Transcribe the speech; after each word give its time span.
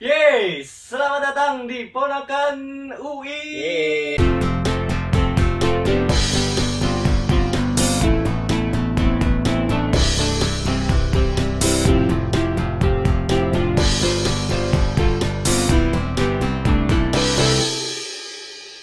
Yeay, 0.00 0.64
selamat 0.64 1.20
datang 1.20 1.68
di 1.68 1.84
Ponakan 1.92 2.88
UI. 2.96 4.16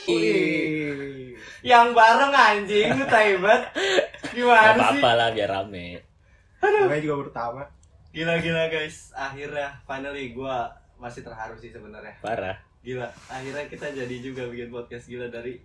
Yeay. 0.06 1.34
Yang 1.66 1.88
bareng 1.98 2.30
anjing 2.30 2.94
lu 2.94 3.10
taibet. 3.10 3.74
Gak 3.74 4.38
Gimana 4.38 4.70
sih? 4.70 5.02
apa-apa 5.02 5.10
lah 5.18 5.28
biar 5.34 5.50
rame. 5.50 6.06
Gue 6.62 7.02
juga 7.02 7.26
pertama. 7.26 7.66
Gila-gila 8.14 8.70
guys, 8.70 9.10
akhirnya 9.18 9.82
finally 9.90 10.38
gua 10.38 10.86
masih 10.98 11.22
terharu 11.22 11.54
sih 11.56 11.70
sebenarnya. 11.70 12.14
Parah. 12.20 12.58
Gila, 12.80 13.06
akhirnya 13.28 13.66
kita 13.66 13.88
jadi 13.90 14.16
juga 14.18 14.46
bikin 14.46 14.70
podcast 14.70 15.06
gila 15.06 15.28
dari 15.28 15.60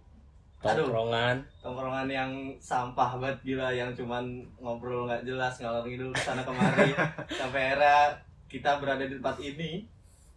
Aduh. 0.60 0.86
Tongkrongan. 0.86 1.42
tongkrongan 1.58 2.06
yang 2.06 2.30
sampah 2.56 3.16
banget 3.16 3.38
gila 3.44 3.68
yang 3.68 3.90
cuman 3.92 4.22
ngobrol 4.56 5.04
nggak 5.04 5.22
jelas 5.22 5.58
ngalor 5.58 5.82
ngidul 5.82 6.10
ke 6.10 6.20
sana 6.20 6.40
kemari 6.40 6.94
sampai 7.34 7.60
akhirnya 7.68 8.14
kita 8.46 8.78
berada 8.78 9.02
di 9.02 9.18
tempat 9.18 9.36
ini 9.38 9.82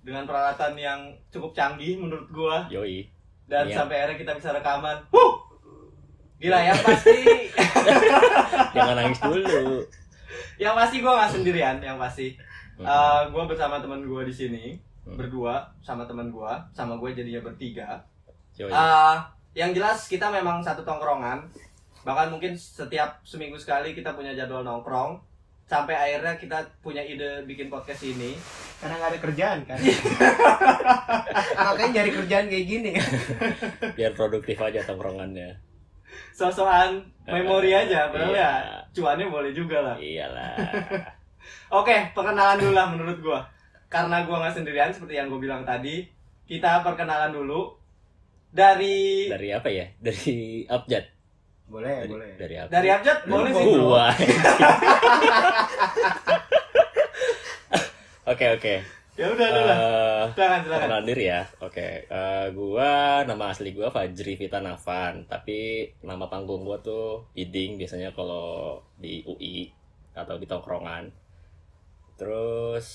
dengan 0.01 0.25
peralatan 0.25 0.73
yang 0.73 0.99
cukup 1.29 1.53
canggih 1.53 1.97
menurut 1.97 2.25
gua 2.29 2.65
Yoi. 2.67 3.05
dan 3.45 3.69
Iya. 3.69 3.77
sampai 3.77 3.95
akhirnya 3.99 4.17
kita 4.17 4.33
bisa 4.33 4.49
rekaman. 4.51 4.97
Huh! 5.09 5.33
Gila 6.35 6.57
yang 6.59 6.79
pasti 6.79 7.17
Jangan 8.75 8.95
nangis 8.95 9.19
dulu. 9.19 9.85
yang 10.57 10.73
pasti 10.73 10.95
gua 10.99 11.13
nggak 11.17 11.31
sendirian 11.31 11.77
yang 11.79 11.97
pasti 11.97 12.33
Hmm. 12.75 12.85
Eh, 12.85 13.21
gua 13.29 13.43
bersama 13.45 13.79
teman 13.79 14.03
gua 14.03 14.21
di 14.21 14.31
sini 14.31 14.75
Hmm. 15.05 15.15
berdua 15.15 15.61
sama 15.79 16.01
teman 16.03 16.33
gua 16.33 16.57
sama 16.73 16.97
gue 16.97 17.13
jadinya 17.13 17.37
bertiga 17.39 18.01
Yoi. 18.57 18.67
Eh, 18.67 19.15
yang 19.53 19.69
jelas 19.69 20.07
kita 20.07 20.27
memang 20.27 20.59
satu 20.59 20.81
tongkrongan. 20.81 21.45
Bahkan 22.01 22.27
mungkin 22.27 22.53
setiap 22.53 23.21
seminggu 23.21 23.53
sekali 23.55 23.91
kita 23.91 24.11
punya 24.11 24.31
jadwal 24.31 24.61
nongkrong. 24.61 25.19
Sampai 25.65 25.93
akhirnya 25.93 26.35
kita 26.35 26.57
punya 26.79 27.01
ide 27.01 27.43
bikin 27.43 27.67
podcast 27.67 28.01
ini. 28.01 28.33
Karena 28.77 28.95
nggak 28.95 29.11
ada 29.11 29.19
kerjaan 29.21 29.59
kan. 29.65 29.77
Makanya 31.57 31.91
nyari 31.91 32.11
kerjaan 32.13 32.45
kayak 32.47 32.65
gini. 32.65 32.91
Biar 33.93 34.13
produktif 34.13 34.57
aja 34.57 34.81
tongkrongannya. 34.81 35.57
Sosokan 36.31 37.01
memori 37.25 37.71
aja, 37.71 38.07
padahal 38.07 38.31
Iya. 38.31 38.39
ya 38.39 38.51
cuannya 38.93 39.25
boleh 39.27 39.51
juga 39.51 39.83
lah. 39.83 39.95
Iyalah. 39.97 40.55
Oke, 41.69 42.11
perkenalan 42.11 42.57
dulu 42.57 42.73
lah 42.73 42.87
menurut 42.89 43.17
gua. 43.19 43.39
Karena 43.87 44.23
gua 44.23 44.41
nggak 44.43 44.55
sendirian 44.55 44.91
seperti 44.91 45.15
yang 45.15 45.27
gue 45.27 45.39
bilang 45.39 45.63
tadi, 45.63 46.03
kita 46.45 46.81
perkenalan 46.81 47.31
dulu 47.31 47.73
dari 48.49 49.27
Dari 49.27 49.49
apa 49.51 49.67
ya? 49.67 49.85
Dari 49.99 50.63
Abjad. 50.65 51.05
Boleh, 51.65 52.05
Dari, 52.05 52.11
boleh. 52.13 52.29
dari 52.37 52.55
apa? 52.61 52.69
dari 52.69 52.87
Abjad 52.93 53.17
boleh 53.25 53.51
sih. 53.51 53.65
Gua. 53.65 54.05
Oke 58.25 58.45
oke. 58.51 58.75
Ya 59.15 59.31
udah 59.31 59.47
lah. 59.47 59.63
Eh, 59.63 60.23
Silakan 60.35 60.59
silakan. 60.59 60.81
Perkenalan 60.81 61.05
diri 61.07 61.25
ya. 61.29 61.41
Oke, 61.61 62.03
Eh, 62.03 62.45
gua 62.51 62.91
nama 63.23 63.53
asli 63.53 63.71
gua 63.71 63.87
Fajri 63.87 64.35
Vita 64.35 64.59
Navan, 64.59 65.23
tapi 65.23 65.87
nama 66.03 66.27
panggung 66.27 66.65
gua 66.65 66.81
tuh 66.81 67.23
Iding 67.31 67.77
biasanya 67.79 68.11
kalau 68.11 68.75
di 68.97 69.23
UI 69.23 69.69
atau 70.11 70.35
di 70.35 70.43
tongkrongan. 70.43 71.07
Terus 72.15 72.87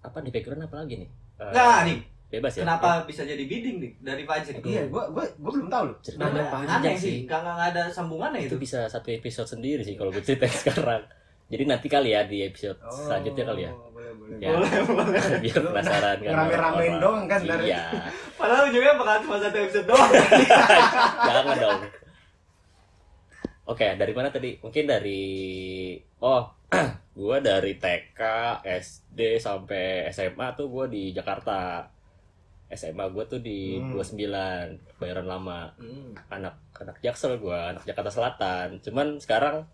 apa 0.00 0.18
di 0.18 0.28
background 0.28 0.64
apa 0.64 0.76
lagi 0.78 0.94
nih? 0.98 1.10
Nah, 1.38 1.82
nih, 1.82 1.98
bebas 2.28 2.52
ya. 2.52 2.62
kenapa 2.62 3.04
bisa 3.04 3.22
jadi 3.22 3.40
bidding 3.40 3.76
nih 3.78 3.92
dari 3.98 4.22
Fajri? 4.22 4.58
Iya, 4.58 4.86
gua 4.86 5.06
gua 5.08 5.24
gua 5.36 5.50
belum 5.52 5.68
tahu 5.68 5.84
loh. 5.86 5.96
Ceritanya 6.00 6.32
Nah, 6.38 6.50
panjang 6.50 6.80
aneh 6.80 6.94
sih. 6.94 7.02
sih, 7.02 7.16
gak, 7.24 7.40
gak, 7.40 7.68
ada 7.70 7.82
sambungannya 7.88 8.40
Itu 8.42 8.56
itu. 8.56 8.62
bisa 8.62 8.86
satu 8.86 9.08
episode 9.08 9.48
sendiri 9.48 9.82
sih 9.82 9.92
kalau 9.92 10.08
gue 10.08 10.20
ceritain 10.20 10.48
sekarang. 10.62 11.02
Jadi 11.46 11.64
nanti 11.64 11.86
kali 11.86 12.10
ya 12.10 12.24
di 12.24 12.40
episode 12.40 12.80
selanjutnya 12.88 13.44
kali 13.44 13.62
ya. 13.62 13.72
Oh, 13.72 13.92
Boleh, 13.92 14.12
boleh. 14.14 14.36
Ya. 14.38 14.48
Boleh, 14.50 14.70
boleh. 14.88 15.20
Biar 15.38 15.58
penasaran 15.60 16.16
kan. 16.18 16.32
Orang-orang. 16.32 16.96
doang 16.96 17.24
kan, 17.26 17.40
dari- 17.42 17.68
Iya. 17.68 17.82
Padahal 18.40 18.62
ujungnya 18.66 18.94
bakal 18.96 19.16
cuma 19.20 19.36
satu 19.36 19.56
episode 19.58 19.84
doang. 19.84 20.10
Jangan 21.20 21.56
dong. 21.60 21.80
Oke, 23.64 23.86
dari 23.94 24.12
mana 24.12 24.28
tadi? 24.28 24.58
Mungkin 24.58 24.84
dari 24.84 25.22
oh, 26.18 26.42
gua 27.12 27.38
dari 27.38 27.76
TK, 27.76 28.20
SD 28.64 29.40
sampai 29.40 30.08
SMA 30.12 30.56
tuh 30.56 30.68
gua 30.72 30.88
di 30.88 31.12
Jakarta. 31.12 31.88
SMA 32.72 33.04
gua 33.12 33.28
tuh 33.28 33.44
di 33.44 33.76
Hmm. 33.76 33.92
29, 33.96 34.80
Bayaran 34.96 35.28
Lama. 35.28 35.68
Hmm. 35.76 36.16
Anak 36.32 36.56
anak 36.80 36.96
Jaksel 37.04 37.36
gua, 37.36 37.76
anak 37.76 37.84
Jakarta 37.84 38.08
Selatan. 38.08 38.80
Cuman 38.80 39.20
sekarang 39.20 39.68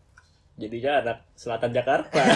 jadinya 0.59 1.06
anak 1.06 1.19
Selatan 1.38 1.71
Jakarta. 1.71 2.19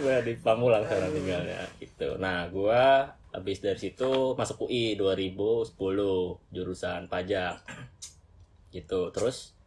gua 0.00 0.16
di 0.24 0.32
Pamulang 0.40 0.88
sekarang 0.88 1.12
tinggalnya 1.12 1.60
gitu. 1.76 2.16
Nah, 2.16 2.48
gua 2.48 3.12
habis 3.28 3.60
dari 3.60 3.76
situ 3.76 4.32
masuk 4.32 4.64
UI 4.64 4.96
2010 4.96 5.76
jurusan 6.48 7.12
pajak 7.12 7.60
gitu 8.72 9.12
terus 9.12 9.57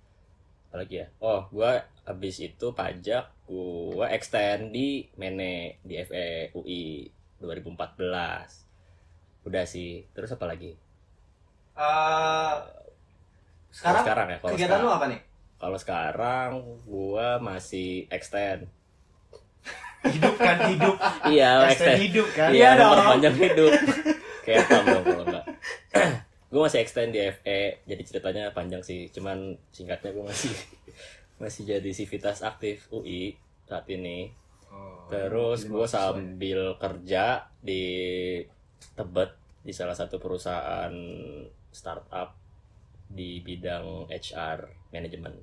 apa 0.72 0.80
lagi 0.80 1.04
ya? 1.04 1.08
Oh 1.20 1.52
gua 1.52 1.76
habis 2.02 2.40
itu 2.40 2.72
pajak 2.72 3.28
gua 3.44 4.08
extend 4.10 4.72
di 4.72 5.04
Mene 5.14 5.84
di 5.84 6.00
FE 6.00 6.56
UI 6.56 7.12
2014 7.38 8.00
udah 9.44 9.66
sih. 9.68 10.08
Terus 10.12 10.32
apa 10.32 10.48
lagi? 10.48 10.72
Eh, 11.72 12.54
Kalau 13.72 14.00
sekarang, 14.00 14.04
sekarang 14.04 14.28
ya 14.28 14.38
kalau 14.40 14.52
kegiatan 14.54 14.72
sekarang, 14.72 14.88
lu 14.88 14.92
apa 14.92 15.06
nih? 15.08 15.20
kalau 15.58 15.78
sekarang 15.78 16.50
gua 16.84 17.28
masih 17.38 18.08
extend. 18.08 18.72
Hidup 20.02 20.34
kan 20.34 20.58
hidup. 20.66 20.96
iya 21.30 21.68
Extend 21.68 22.00
hidup 22.00 22.28
kan. 22.32 22.50
Iya 22.50 22.58
iya 22.58 22.70
dong. 22.74 22.90
memperpanjang 22.96 23.36
hidup. 23.38 23.72
Kayak 24.42 24.64
apa 24.66 24.78
dong 24.88 25.04
kalau 25.04 25.24
enggak 25.28 25.46
gue 26.52 26.60
masih 26.60 26.84
extend 26.84 27.16
di 27.16 27.24
FE 27.24 27.80
jadi 27.88 28.02
ceritanya 28.04 28.44
panjang 28.52 28.84
sih 28.84 29.08
cuman 29.08 29.56
singkatnya 29.72 30.12
gue 30.12 30.26
masih 30.28 30.52
masih 31.42 31.64
jadi 31.66 31.90
sivitas 31.90 32.44
aktif 32.44 32.92
UI 32.92 33.36
saat 33.66 33.88
ini 33.88 34.36
Oh, 34.72 35.04
terus 35.12 35.68
gue 35.68 35.84
ya. 35.84 35.92
sambil 35.92 36.80
kerja 36.80 37.44
di 37.60 37.84
Tebet 38.96 39.36
di 39.60 39.76
salah 39.76 39.92
satu 39.92 40.16
perusahaan 40.16 40.96
startup 41.68 42.32
di 43.06 43.44
bidang 43.44 44.08
HR 44.08 44.60
manajemen 44.92 45.36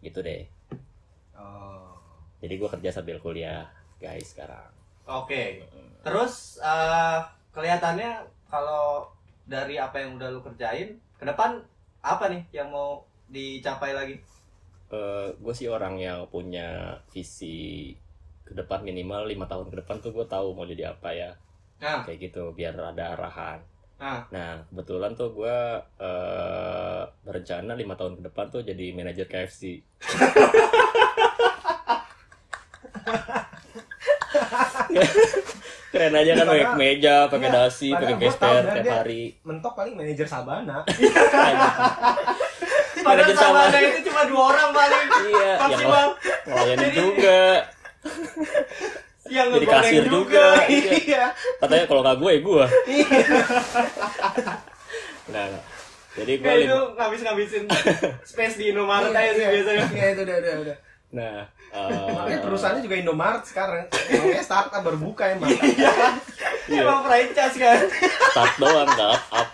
gitu 0.00 0.22
deh 0.22 0.42
Oh. 1.38 1.94
jadi 2.40 2.56
gue 2.56 2.66
kerja 2.66 2.90
sambil 2.90 3.20
kuliah 3.20 3.68
guys 3.98 4.34
sekarang 4.34 4.74
Oke. 5.06 5.62
Terus 6.02 6.58
eh, 6.58 7.18
kelihatannya 7.54 8.26
kalau 8.50 9.06
dari 9.46 9.78
apa 9.78 10.02
yang 10.02 10.18
udah 10.18 10.28
lu 10.34 10.42
kerjain, 10.42 10.98
ke 11.16 11.24
depan 11.24 11.62
apa 12.02 12.24
nih 12.28 12.42
yang 12.52 12.68
mau 12.74 13.06
dicapai 13.30 13.94
lagi? 13.94 14.16
gue 15.42 15.50
sih 15.50 15.66
orang 15.66 15.98
yang 15.98 16.30
punya 16.30 16.94
visi 17.10 17.90
ke 18.46 18.54
depan 18.54 18.86
minimal 18.86 19.26
lima 19.26 19.50
tahun 19.50 19.66
ke 19.74 19.82
depan 19.82 19.98
tuh 19.98 20.14
gue 20.14 20.22
tahu 20.30 20.54
mau 20.54 20.62
jadi 20.62 20.94
apa 20.94 21.10
ya. 21.10 21.34
Nah, 21.82 22.06
kayak 22.06 22.30
gitu 22.30 22.54
biar 22.54 22.78
ada 22.78 23.18
arahan. 23.18 23.58
Nah, 23.96 24.28
nah 24.28 24.60
kebetulan 24.68 25.16
tuh 25.16 25.32
gue 25.32 25.56
eh, 25.98 27.02
berencana 27.24 27.72
lima 27.74 27.96
tahun 27.96 28.20
ke 28.20 28.28
depan 28.28 28.46
tuh 28.52 28.60
jadi 28.60 28.92
manajer 28.92 29.24
KFC 29.24 29.80
keren 35.96 36.12
aja 36.14 36.30
kan 36.30 36.44
pakai 36.44 36.60
Padahal- 36.62 36.76
meja 36.78 37.16
pakai 37.26 37.48
Enggak, 37.48 37.64
dasi 37.64 37.88
pakai 37.90 38.14
gesper 38.18 38.62
tiap 38.62 38.86
hari 38.94 39.22
Mentok 39.42 39.72
paling 39.74 39.94
manajer 39.94 40.26
Sabana. 40.26 40.76
padahal 42.96 43.06
Manajer 43.06 43.34
sama 43.34 43.60
sama. 43.64 43.78
itu 43.78 44.00
cuma 44.04 44.22
dua 44.24 44.42
orang 44.50 44.68
paling 44.72 45.06
iya 45.24 45.46
yang 45.46 45.60
maksimal 45.62 46.06
ngelayanin 46.44 46.80
Jadi- 46.82 46.96
juga 46.96 47.40
yang 49.26 49.46
jadi 49.50 49.66
kasir 49.68 50.02
juga 50.06 50.46
Iya. 50.68 50.90
Iya. 50.96 51.24
katanya 51.58 51.84
kalau 51.84 52.00
nggak 52.00 52.16
gue 52.16 52.32
gue 52.40 52.64
Iya. 52.88 53.18
nah, 55.28 55.44
nah. 55.48 55.62
jadi 56.14 56.32
gue 56.36 56.46
Kayak 56.46 56.62
itu 56.64 56.78
ngabis-ngabisin 56.94 57.62
space 58.24 58.56
di 58.56 58.64
Indomaret 58.70 59.10
aja 59.10 59.30
sih 59.30 59.40
Iya, 59.40 59.50
biasanya. 59.52 59.84
Iya, 59.88 60.06
itu 60.08 60.22
udah 60.22 60.36
udah 60.36 60.54
udah. 60.60 60.76
nah 61.08 61.38
Makanya 61.76 62.32
eh, 62.32 62.42
perusahaannya 62.42 62.82
juga 62.82 62.96
Indomaret 62.96 63.44
sekarang. 63.44 63.84
Makanya 63.86 64.42
startup 64.42 64.80
baru 64.80 64.98
buka 64.98 65.24
emang. 65.30 65.50
Iya. 65.50 65.92
Iya. 66.66 66.82
Emang 66.82 67.00
franchise 67.00 67.56
kan. 67.56 67.78
start 68.28 68.52
doang 68.56 68.88
nggak 68.88 69.10
up 69.10 69.22
up 69.32 69.48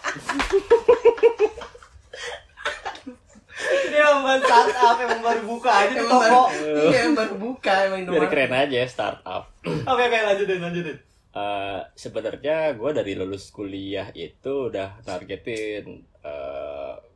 Dia 3.85 4.05
emang 4.11 4.41
startup 4.41 4.97
emang 4.99 5.21
baru 5.21 5.43
buka 5.45 5.71
aja 5.71 5.93
di 5.93 6.01
Emang 6.01 6.23
toko. 6.25 6.43
iya, 6.83 6.99
emang 7.05 7.17
baru 7.17 7.35
buka 7.37 7.73
emang 7.85 8.01
biar 8.01 8.09
Indomaret. 8.25 8.31
keren 8.31 8.53
aja 8.55 8.81
startup 8.87 9.45
Oke 9.63 10.03
oke 10.03 10.19
lanjutin 10.25 10.59
lanjutin. 10.59 10.97
eh, 11.33 11.81
sebenarnya 11.95 12.57
gue 12.73 12.91
dari 12.91 13.13
lulus 13.13 13.49
kuliah 13.51 14.09
itu 14.13 14.69
udah 14.69 15.01
targetin 15.03 15.85
eh 16.19 16.72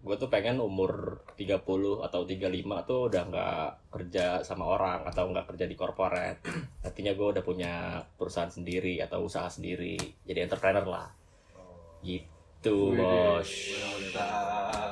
gue 0.07 0.15
tuh 0.15 0.31
pengen 0.31 0.63
umur 0.63 1.19
30 1.35 1.67
atau 2.07 2.21
35 2.23 2.47
tuh 2.87 3.01
udah 3.11 3.23
nggak 3.27 3.67
kerja 3.91 4.39
sama 4.47 4.79
orang 4.79 5.03
atau 5.03 5.27
nggak 5.35 5.51
kerja 5.51 5.67
di 5.67 5.75
korporat 5.75 6.47
artinya 6.87 7.11
gue 7.11 7.27
udah 7.35 7.43
punya 7.43 7.99
perusahaan 8.15 8.47
sendiri 8.47 9.03
atau 9.03 9.27
usaha 9.27 9.51
sendiri 9.51 9.99
jadi 10.23 10.47
entrepreneur 10.47 10.87
lah 10.87 11.11
gitu 12.07 12.95
Wih, 12.95 13.03
bos. 13.03 13.51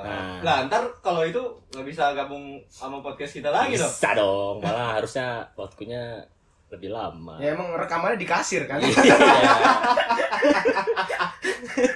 Nah. 0.04 0.38
Lah, 0.42 0.66
ntar 0.66 0.82
kalau 0.98 1.22
itu 1.26 1.40
nggak 1.70 1.86
bisa 1.86 2.10
gabung 2.14 2.58
sama 2.66 2.98
podcast 2.98 3.38
kita 3.38 3.54
lagi 3.54 3.78
dong. 3.78 3.86
bisa 3.86 4.10
dong 4.18 4.58
malah 4.66 4.98
harusnya 4.98 5.46
waktunya 5.54 6.26
lebih 6.74 6.90
lama 6.90 7.38
Ya 7.38 7.54
emang 7.54 7.70
rekamannya 7.78 8.18
di 8.18 8.26
kasir 8.26 8.66
kan. 8.66 8.82
Iya. 8.82 9.14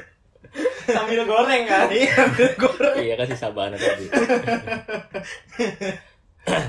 Sambil 0.88 1.20
goreng 1.22 1.62
kan. 1.64 1.86
Iya, 1.88 2.16
goreng. 2.56 2.96
iya 2.98 3.14
sisa 3.24 3.52
bahan 3.52 3.74
tadi 3.74 4.06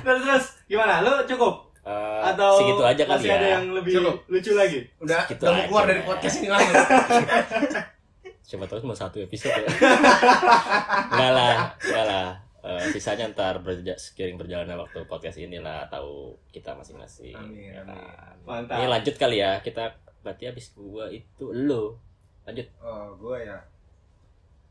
terus 0.03 0.21
terus 0.21 0.45
gimana? 0.67 0.99
Lu 0.99 1.11
cukup 1.25 1.69
Eh, 1.79 2.21
atau 2.21 2.59
segitu 2.59 2.83
aja 2.85 3.01
kali 3.01 3.17
masih 3.17 3.29
ya 3.31 3.37
ada 3.39 3.47
yang 3.55 3.65
lebih 3.73 3.91
Cukup. 3.97 4.15
lucu 4.29 4.51
lagi? 4.53 4.79
Udah, 5.01 5.25
Segitu 5.25 5.41
udah 5.41 5.53
mau 5.55 5.63
keluar 5.65 5.81
aja. 5.81 5.89
dari 5.89 6.01
podcast 6.05 6.35
ini 6.37 6.47
langsung. 6.51 6.75
Siapa 8.45 8.65
tahu 8.69 8.79
cuma 8.83 8.93
satu 8.93 9.17
episode 9.17 9.57
ya. 9.57 9.65
enggak 11.09 11.31
lah, 11.33 11.55
enggak 11.81 12.05
lah. 12.05 12.27
Eh, 12.59 12.83
sisanya 12.93 13.31
ntar 13.31 13.63
berja 13.63 13.95
seiring 13.95 14.37
berjalannya 14.37 14.75
waktu 14.75 15.01
podcast 15.07 15.39
inilah 15.39 15.87
tahu 15.89 16.35
kita 16.51 16.75
masing-masing. 16.77 17.33
Amin, 17.33 17.73
ya 17.73 17.81
amin. 17.81 17.95
kan. 17.97 18.35
Mantap. 18.45 18.75
Ini 18.75 18.85
lanjut 18.85 19.15
kali 19.15 19.37
ya. 19.39 19.57
Kita 19.57 19.89
berarti 20.21 20.43
habis 20.45 20.69
gua 20.75 21.09
itu 21.09 21.45
lo. 21.49 21.97
Lanjut. 22.45 22.67
Oh, 22.83 23.15
gue 23.15 23.49
ya. 23.49 23.57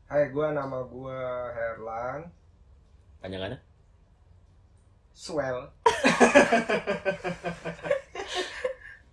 Hai, 0.09 0.33
gue 0.33 0.47
nama 0.57 0.81
gue 0.89 1.21
Herlan 1.53 2.25
Panjangannya? 3.21 3.59
Swell. 5.13 5.59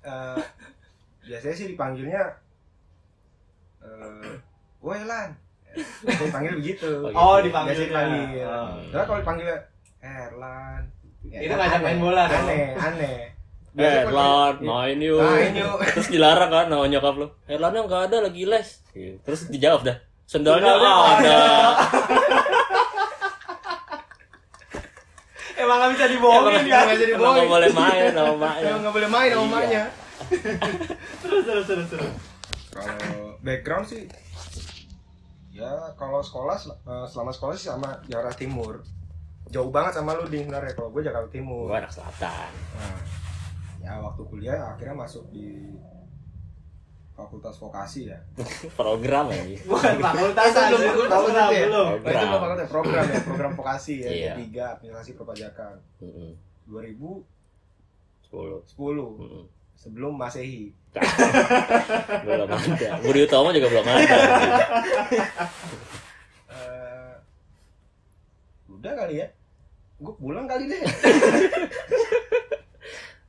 Eh, 0.06 0.38
biasanya 1.26 1.56
sih 1.58 1.66
dipanggilnya 1.74 2.22
eh 3.82 4.38
Woi 4.78 5.02
Lan. 5.02 5.34
Biasanya 5.74 6.30
dipanggil 6.30 6.52
begitu. 6.62 6.90
Oh, 7.02 7.10
gitu. 7.10 7.18
Oh, 7.18 7.36
dipanggil. 7.42 7.74
Biasanya 7.74 7.90
dipanggil. 7.90 8.46
Oh. 8.46 8.70
Karena 8.86 9.02
kalau 9.02 9.18
dipanggilnya 9.18 9.58
Herlan. 9.98 10.82
ya 11.26 11.38
Itu 11.42 11.54
ngajak 11.58 11.80
main 11.82 11.98
bola 11.98 12.22
dong. 12.30 12.46
Aneh, 12.46 12.66
aneh. 12.78 13.18
Eh, 13.74 13.94
Erlan, 14.06 14.54
main 14.62 14.98
yuk. 15.02 15.18
Main 15.18 15.54
yuk. 15.58 15.78
Terus 15.90 16.06
dilarang 16.06 16.50
kan 16.54 16.66
sama 16.70 16.86
nyokap 16.86 17.14
lu. 17.18 17.26
Erlannya 17.50 17.80
nggak 17.90 18.02
ada 18.06 18.16
lagi 18.30 18.42
les. 18.46 18.68
Terus 19.26 19.50
dijawab 19.50 19.90
dah. 19.90 19.98
Sendalnya 20.26 20.74
ada. 20.74 21.38
Emang 25.56 25.76
nggak 25.80 25.92
bisa 25.96 26.06
dibohongin 26.10 26.52
Emang 26.52 26.66
kan? 26.68 26.84
nggak 26.84 26.98
bisa 27.00 27.14
Emang 27.16 27.32
nggak 27.32 27.48
boleh 27.48 27.70
main 27.72 28.10
sama 28.12 28.34
maknya. 28.36 28.66
Emang 28.70 28.80
nggak 28.82 28.94
boleh 28.94 29.08
main 29.08 29.30
sama 29.30 29.40
Iya. 29.40 29.48
emaknya. 29.48 29.84
Terus 31.22 31.42
terus 31.44 31.66
terus 31.66 31.86
terus. 31.88 32.12
Kalau 32.72 33.38
background 33.40 33.86
sih 33.88 34.02
ya 35.48 35.72
kalau 35.96 36.20
sekolah 36.20 36.56
eh, 36.60 37.06
selama 37.08 37.32
sekolah 37.32 37.54
sih 37.56 37.66
sama 37.66 37.88
Jakarta 38.04 38.36
Timur. 38.36 38.84
Jauh 39.46 39.70
banget 39.70 39.96
sama 39.96 40.12
lu 40.12 40.26
di 40.26 40.42
sebenarnya 40.42 40.74
kalau 40.74 40.90
gue 40.90 41.02
Jakarta 41.02 41.30
Timur. 41.30 41.70
Gua 41.70 41.78
anak 41.78 41.94
selatan. 41.94 42.50
Nah, 42.76 42.98
ya 43.78 43.92
waktu 44.02 44.22
kuliah 44.26 44.74
akhirnya 44.74 44.98
masuk 44.98 45.24
di 45.30 45.72
fakultas 47.16 47.56
vokasi 47.56 48.00
ya. 48.06 48.18
Program 48.78 49.26
ya. 49.28 49.40
Bukan 49.66 49.94
fakultas 49.98 50.46
Itu 50.46 50.60
aja. 50.60 50.76
belum 50.76 51.08
fakultas 51.08 51.48
ya? 51.48 51.60
belum. 51.64 51.86
Oh, 51.86 51.96
itu 51.96 52.04
belum 52.06 52.38
fakultas 52.38 52.68
program 52.68 53.04
ya, 53.06 53.20
program 53.22 53.52
vokasi 53.54 53.94
ya, 53.98 54.10
Iya. 54.10 54.32
tiga 54.36 54.64
administrasi 54.76 55.10
perpajakan 55.14 55.74
Mm-mm. 55.98 56.30
2010 56.68 57.24
Sepuluh. 58.66 59.10
Mm-mm. 59.16 59.44
sebelum 59.74 60.12
masehi. 60.14 60.72
belum 62.24 62.48
ada. 62.48 62.90
Budi 63.00 63.20
Utomo 63.22 63.48
juga 63.50 63.68
belum 63.70 63.86
ada. 63.86 64.16
Eh, 66.46 67.12
udah 68.70 68.92
kali 68.94 69.20
ya. 69.20 69.28
Gue 69.96 70.12
pulang 70.14 70.44
kali 70.44 70.64
deh. 70.66 70.80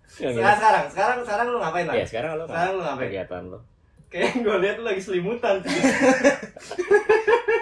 Sekarang 0.10 0.34
sekarang 0.57 0.86
sekarang 0.89 1.18
sekarang 1.22 1.45
lu 1.48 1.60
ngapain 1.60 1.86
Ya 1.86 1.94
lah? 1.94 2.06
sekarang 2.06 2.31
lo 2.34 2.44
Sekarang 2.44 2.74
lu 2.74 2.81
ngapain? 2.81 3.06
kegiatan 3.06 3.44
lo? 3.45 3.60
Kayak 4.07 4.39
gue 4.39 4.56
lihat 4.59 4.77
lagi 4.80 5.01
selimutan. 5.01 5.59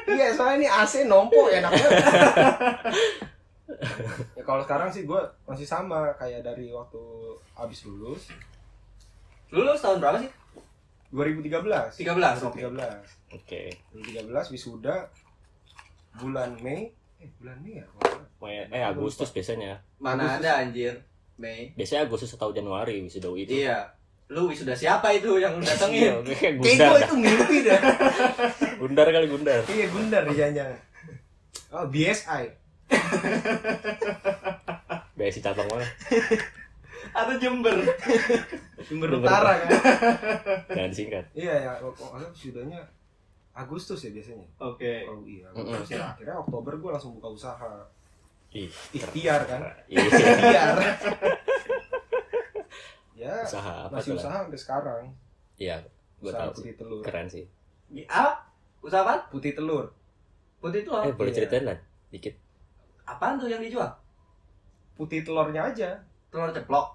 Iya, 0.06 0.32
soalnya 0.32 0.56
ini 0.56 0.68
AC 0.68 0.94
nompo 1.04 1.50
enak 1.50 1.72
banget. 1.72 2.04
ya 4.32 4.44
kalau 4.44 4.62
sekarang 4.62 4.88
sih 4.88 5.04
gue 5.04 5.18
masih 5.44 5.66
sama 5.66 6.14
kayak 6.16 6.46
dari 6.46 6.70
waktu 6.70 7.02
abis 7.56 7.84
lulus 7.84 8.30
Lu 9.50 9.62
lu 9.62 9.74
tahun 9.74 9.98
berapa 10.00 10.18
sih? 10.20 10.30
2013. 11.10 11.98
13. 11.98 12.44
Oke. 12.44 12.62
2013. 12.62 13.34
Oke. 13.34 13.62
2013 13.94 14.54
wisuda 14.54 15.10
bulan 16.16 16.54
Mei. 16.60 16.92
Eh, 17.18 17.30
bulan 17.40 17.58
Mei 17.62 17.80
ya? 17.80 17.86
Mau- 18.38 18.52
Eh 18.52 18.84
Agustus 18.84 19.32
biasanya. 19.32 19.80
Mana 19.98 20.38
ada 20.38 20.62
anjir? 20.62 21.02
Mei. 21.36 21.72
Biasanya 21.74 22.06
Agustus 22.06 22.32
atau 22.32 22.52
Januari 22.52 23.00
wisuda 23.02 23.28
UI 23.28 23.44
itu. 23.44 23.64
Iya. 23.64 23.95
Lu 24.26 24.50
wisuda 24.50 24.74
siapa 24.74 25.12
itu 25.12 25.38
yang 25.38 25.54
Iya, 25.58 25.70
datengin? 25.70 26.14
kayak 26.26 26.54
gue 26.58 27.00
itu 27.00 27.16
mimpi 27.16 27.58
dah. 27.62 27.80
Gundar 28.82 29.08
kali 29.08 29.28
Gundar. 29.28 29.62
iya, 29.68 29.86
Gundar 29.88 30.24
nih 30.26 30.36
jangan 30.36 30.76
Oh, 31.70 31.86
BSI. 31.86 32.44
BSI 35.16 35.40
cabang 35.42 35.68
mana? 35.68 35.86
Atau 37.12 37.34
Jember? 37.38 37.76
Jember. 38.82 39.08
Utara 39.14 39.62
kan. 39.62 39.70
Jangan 40.68 40.90
disingkat. 40.90 41.26
iya, 41.32 41.54
ya. 41.62 41.72
Kok 41.78 41.94
kok- 41.94 42.32
wisudanya 42.32 42.82
Agustus 43.54 44.02
ya 44.02 44.10
biasanya. 44.12 44.48
Oke. 44.58 45.06
Kalau 45.06 45.22
iya, 45.24 45.46
Agustus 45.50 45.90
ya. 45.92 46.02
Akhirnya 46.10 46.36
Oktober 46.36 46.74
gue 46.76 46.90
langsung 46.92 47.14
buka 47.14 47.30
usaha. 47.30 47.72
Ih, 48.52 48.72
Ikhtiar 48.92 49.46
kan. 49.46 49.62
Iya. 49.86 50.02
Ikhtiar. 50.02 50.76
ya, 53.16 53.34
Usaha 53.48 53.88
apa 53.88 53.96
masih 53.98 54.12
tuh? 54.14 54.20
usaha 54.20 54.36
sampai 54.44 54.60
sekarang. 54.60 55.02
Iya, 55.56 55.76
gua 56.20 56.30
usaha 56.30 56.42
tahu 56.44 56.52
sih. 56.52 56.60
putih 56.60 56.74
telur. 56.76 57.02
Keren 57.02 57.28
sih. 57.32 57.46
Ah, 58.12 58.36
usaha 58.84 59.02
apa? 59.08 59.16
Putih 59.32 59.56
telur. 59.56 59.86
Putih 60.60 60.84
telur. 60.84 61.04
Eh, 61.08 61.16
boleh 61.16 61.32
iya. 61.32 61.38
ceritain 61.40 61.64
lah 61.64 61.78
dikit. 62.12 62.36
Apaan 63.08 63.40
tuh 63.40 63.48
yang 63.48 63.64
dijual? 63.64 63.88
Putih 65.00 65.24
telurnya 65.24 65.72
aja. 65.72 65.96
Telur 66.30 66.52
ceplok. 66.52 66.88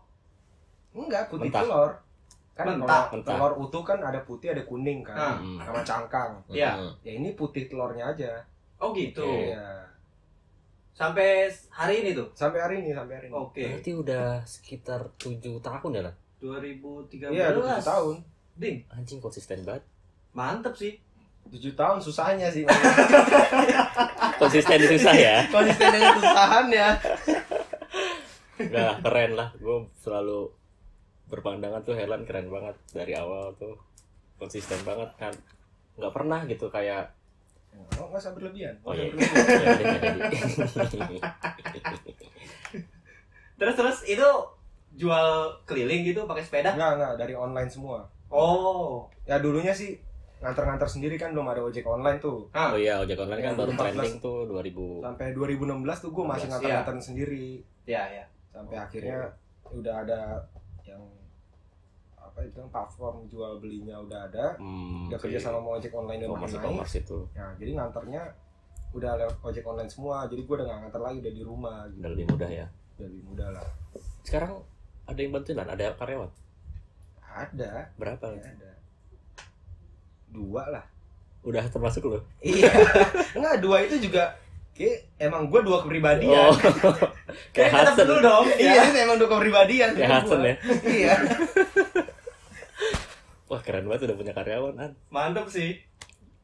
Enggak, 0.92 1.32
putih 1.32 1.48
Mentah. 1.48 1.62
telur. 1.64 1.90
Kan 2.52 2.64
Mentah. 2.76 2.86
kalau 3.08 3.16
Mentah. 3.16 3.36
telur 3.36 3.52
utuh 3.56 3.82
kan 3.86 3.98
ada 4.04 4.20
putih, 4.26 4.52
ada 4.52 4.62
kuning 4.68 5.00
kan. 5.00 5.16
Ah. 5.16 5.36
Mm. 5.40 5.58
Sama 5.64 5.80
cangkang. 5.80 6.30
Iya. 6.52 6.76
Mm. 6.76 6.92
Ya 7.06 7.12
ini 7.16 7.28
putih 7.32 7.64
telurnya 7.70 8.12
aja. 8.12 8.32
Oh 8.80 8.92
gitu. 8.92 9.24
Iya. 9.24 9.89
Sampai 11.00 11.48
hari 11.72 11.94
ini 12.04 12.10
tuh. 12.12 12.28
Sampai 12.36 12.60
hari 12.60 12.84
ini, 12.84 12.92
sampai 12.92 13.16
hari 13.16 13.26
ini. 13.32 13.34
Oke. 13.34 13.64
Berarti 13.64 13.92
udah 13.96 14.44
sekitar 14.44 15.00
7 15.16 15.56
tahun 15.64 15.90
ya 15.96 16.02
lah. 16.04 16.14
2013. 16.44 17.32
Iya, 17.32 17.56
udah 17.56 17.80
7 17.80 17.88
tahun. 17.88 18.14
Ding, 18.60 18.84
Anjing 18.92 19.16
konsisten 19.24 19.64
banget. 19.64 19.80
mantep 20.36 20.76
sih. 20.76 21.00
7 21.48 21.72
tahun 21.72 22.04
susahnya 22.04 22.52
sih. 22.52 22.68
Konsisten 24.40 24.80
susah 24.84 25.14
ya. 25.16 25.36
Konsisten 25.56 25.88
dengan 25.88 26.20
usahaannya. 26.20 26.88
Enggak 28.60 28.84
lah, 28.84 28.96
keren 29.00 29.32
lah. 29.40 29.48
Gue 29.56 29.88
selalu 30.04 30.52
berpandangan 31.32 31.80
tuh 31.80 31.96
Helen 31.96 32.28
keren 32.28 32.52
banget 32.52 32.76
dari 32.92 33.16
awal 33.16 33.56
tuh 33.56 33.80
konsisten 34.36 34.76
banget 34.84 35.08
kan. 35.16 35.32
Nggak 35.96 36.12
pernah 36.12 36.44
gitu 36.44 36.68
kayak 36.68 37.12
Oh, 37.72 38.06
enggak 38.06 38.20
usah 38.20 38.32
berlebihan. 38.32 38.74
oh 38.80 38.90
Nggak 38.90 39.02
iya, 39.02 39.12
usah 39.12 39.28
berlebihan. 39.28 39.60
ya, 39.60 39.70
udah, 39.70 39.88
nggak 40.70 40.88
jadi. 40.90 41.16
Terus 43.56 43.74
terus 43.76 43.98
itu 44.06 44.28
jual 44.92 45.28
keliling 45.64 46.02
gitu 46.02 46.24
pakai 46.24 46.42
sepeda? 46.42 46.72
Enggak, 46.72 46.92
enggak, 46.96 47.12
dari 47.16 47.34
online 47.34 47.68
semua. 47.68 48.08
Oh. 48.28 49.04
Ya 49.22 49.36
dulunya 49.38 49.70
sih 49.70 50.00
nganter-nganter 50.40 50.88
sendiri 50.88 51.14
kan 51.14 51.30
belum 51.30 51.46
ada 51.46 51.60
ojek 51.60 51.84
online 51.84 52.16
tuh. 52.18 52.48
Ah, 52.50 52.72
Oh 52.72 52.80
iya, 52.80 52.96
ojek 52.98 53.18
online 53.18 53.42
kan 53.42 53.52
Ya, 53.52 53.58
baru 53.58 53.70
2014. 53.70 53.76
trending 53.76 54.16
tuh 54.18 54.38
2000. 54.48 55.04
Sampai 55.04 55.26
2016 55.30 55.98
tuh 55.98 56.10
gue 56.10 56.24
masih 56.24 56.46
16, 56.46 56.50
nganter-nganter 56.50 56.94
sendiri. 56.98 57.46
ya 57.84 58.02
ya. 58.08 58.24
Sampai 58.48 58.76
akhirnya 58.76 59.18
udah 59.68 59.94
ada 60.00 60.20
yang 60.82 61.02
apa 62.30 62.40
itu 62.40 62.60
platform 62.64 63.26
jual 63.26 63.58
belinya 63.58 63.98
udah 63.98 64.24
ada. 64.24 64.54
Hmm, 64.56 65.10
Udah 65.10 65.18
kerja 65.18 65.36
sama 65.36 65.58
sama 65.58 65.68
ojek 65.76 65.90
online 65.90 66.20
dan 66.20 66.30
e-commerce 66.30 66.96
itu 66.96 67.18
Ya, 67.32 67.46
jadi 67.56 67.70
nganternya 67.74 68.22
udah 68.90 69.12
lewat 69.16 69.36
ojek 69.42 69.64
online 69.64 69.86
semua. 69.86 70.24
Jadi 70.24 70.42
gue 70.42 70.54
udah 70.54 70.64
gak 70.64 70.78
nganter 70.80 71.00
lagi 71.00 71.18
udah 71.18 71.32
di 71.32 71.42
rumah 71.42 71.76
gitu. 71.88 72.00
udah 72.00 72.10
lebih 72.10 72.26
mudah 72.28 72.50
ya. 72.52 72.66
Udah 72.94 73.06
lebih 73.06 73.22
mudah 73.24 73.48
lah. 73.50 73.66
Sekarang 74.22 74.52
ada 75.04 75.18
yang 75.18 75.32
bantuin 75.32 75.58
ada 75.58 75.86
karyawan. 75.92 76.30
ada 77.22 77.70
Berapa? 77.94 78.26
ada 78.30 78.70
dua 80.28 80.62
lah 80.68 80.84
Udah 81.40 81.62
termasuk 81.66 82.04
lo? 82.04 82.18
iya 82.44 82.70
enggak 83.32 83.58
dua 83.58 83.82
itu 83.82 83.98
juga 84.00 84.34
kayak 84.70 85.14
emang 85.18 85.46
gue 85.46 85.60
dua 85.60 85.82
kepribadian 85.82 86.30
Oh. 86.30 86.54
Kayak 87.54 87.70
Hudson. 87.72 88.06
dulu 88.06 88.20
dong. 88.20 88.46
iya 88.56 88.82
itu 88.84 88.98
emang 88.98 89.16
dua 89.16 89.28
kepribadian 89.28 89.90
Kayak. 89.92 90.10
Hudson 90.12 90.40
ya. 90.42 90.54
iya 90.84 91.14
Wah, 93.50 93.60
keren 93.60 93.82
banget 93.84 94.06
udah 94.06 94.16
punya 94.16 94.30
karyawan, 94.30 94.78
An. 94.78 94.92
Mantap 95.08 95.46
sih. 95.46 95.74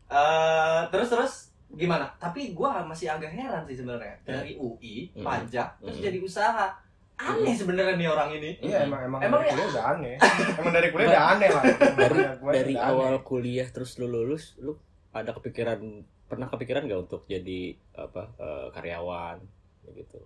Eh 0.07 0.81
terus 0.89 1.09
terus 1.09 1.33
gimana? 1.69 2.11
Tapi 2.17 2.51
gua 2.51 2.83
masih 2.83 3.07
agak 3.09 3.31
heran 3.31 3.63
sih 3.63 3.77
sebenarnya. 3.77 4.19
Dari 4.23 4.55
UI, 4.57 5.11
Hmm. 5.13 5.23
pajak, 5.23 5.79
terus 5.81 5.99
jadi 6.01 6.19
usaha. 6.19 6.75
Aneh 7.17 7.55
sebenarnya 7.55 7.97
nih 7.97 8.09
orang 8.09 8.29
ini. 8.31 8.51
iya 8.61 8.85
emang 8.85 9.01
emang, 9.03 9.21
Emang 9.23 9.41
dari 9.41 9.49
ya? 9.49 9.55
kuliah 9.57 9.69
udah 9.71 9.85
aneh 9.89 10.17
emang 10.61 10.69
dari 10.71 10.89
kuliah 10.91 11.09
udah 11.09 11.25
aneh 11.27 11.49
lah 11.49 11.63
Dari 12.05 12.19
Gua 12.37 12.51
dari 12.53 12.73
udah 12.75 12.83
aneh. 12.83 12.93
awal 12.93 13.15
kuliah 13.23 13.67
terus 13.67 13.97
lu 13.97 14.07
lulus, 14.07 14.53
lu 14.59 14.77
ada 15.11 15.33
kepikiran 15.33 15.81
pernah 16.27 16.45
kepikiran 16.47 16.85
gak 16.85 17.01
untuk 17.01 17.25
jadi 17.25 17.61
apa 17.95 18.23
eh, 18.37 18.67
karyawan 18.69 19.41
gitu? 19.95 20.21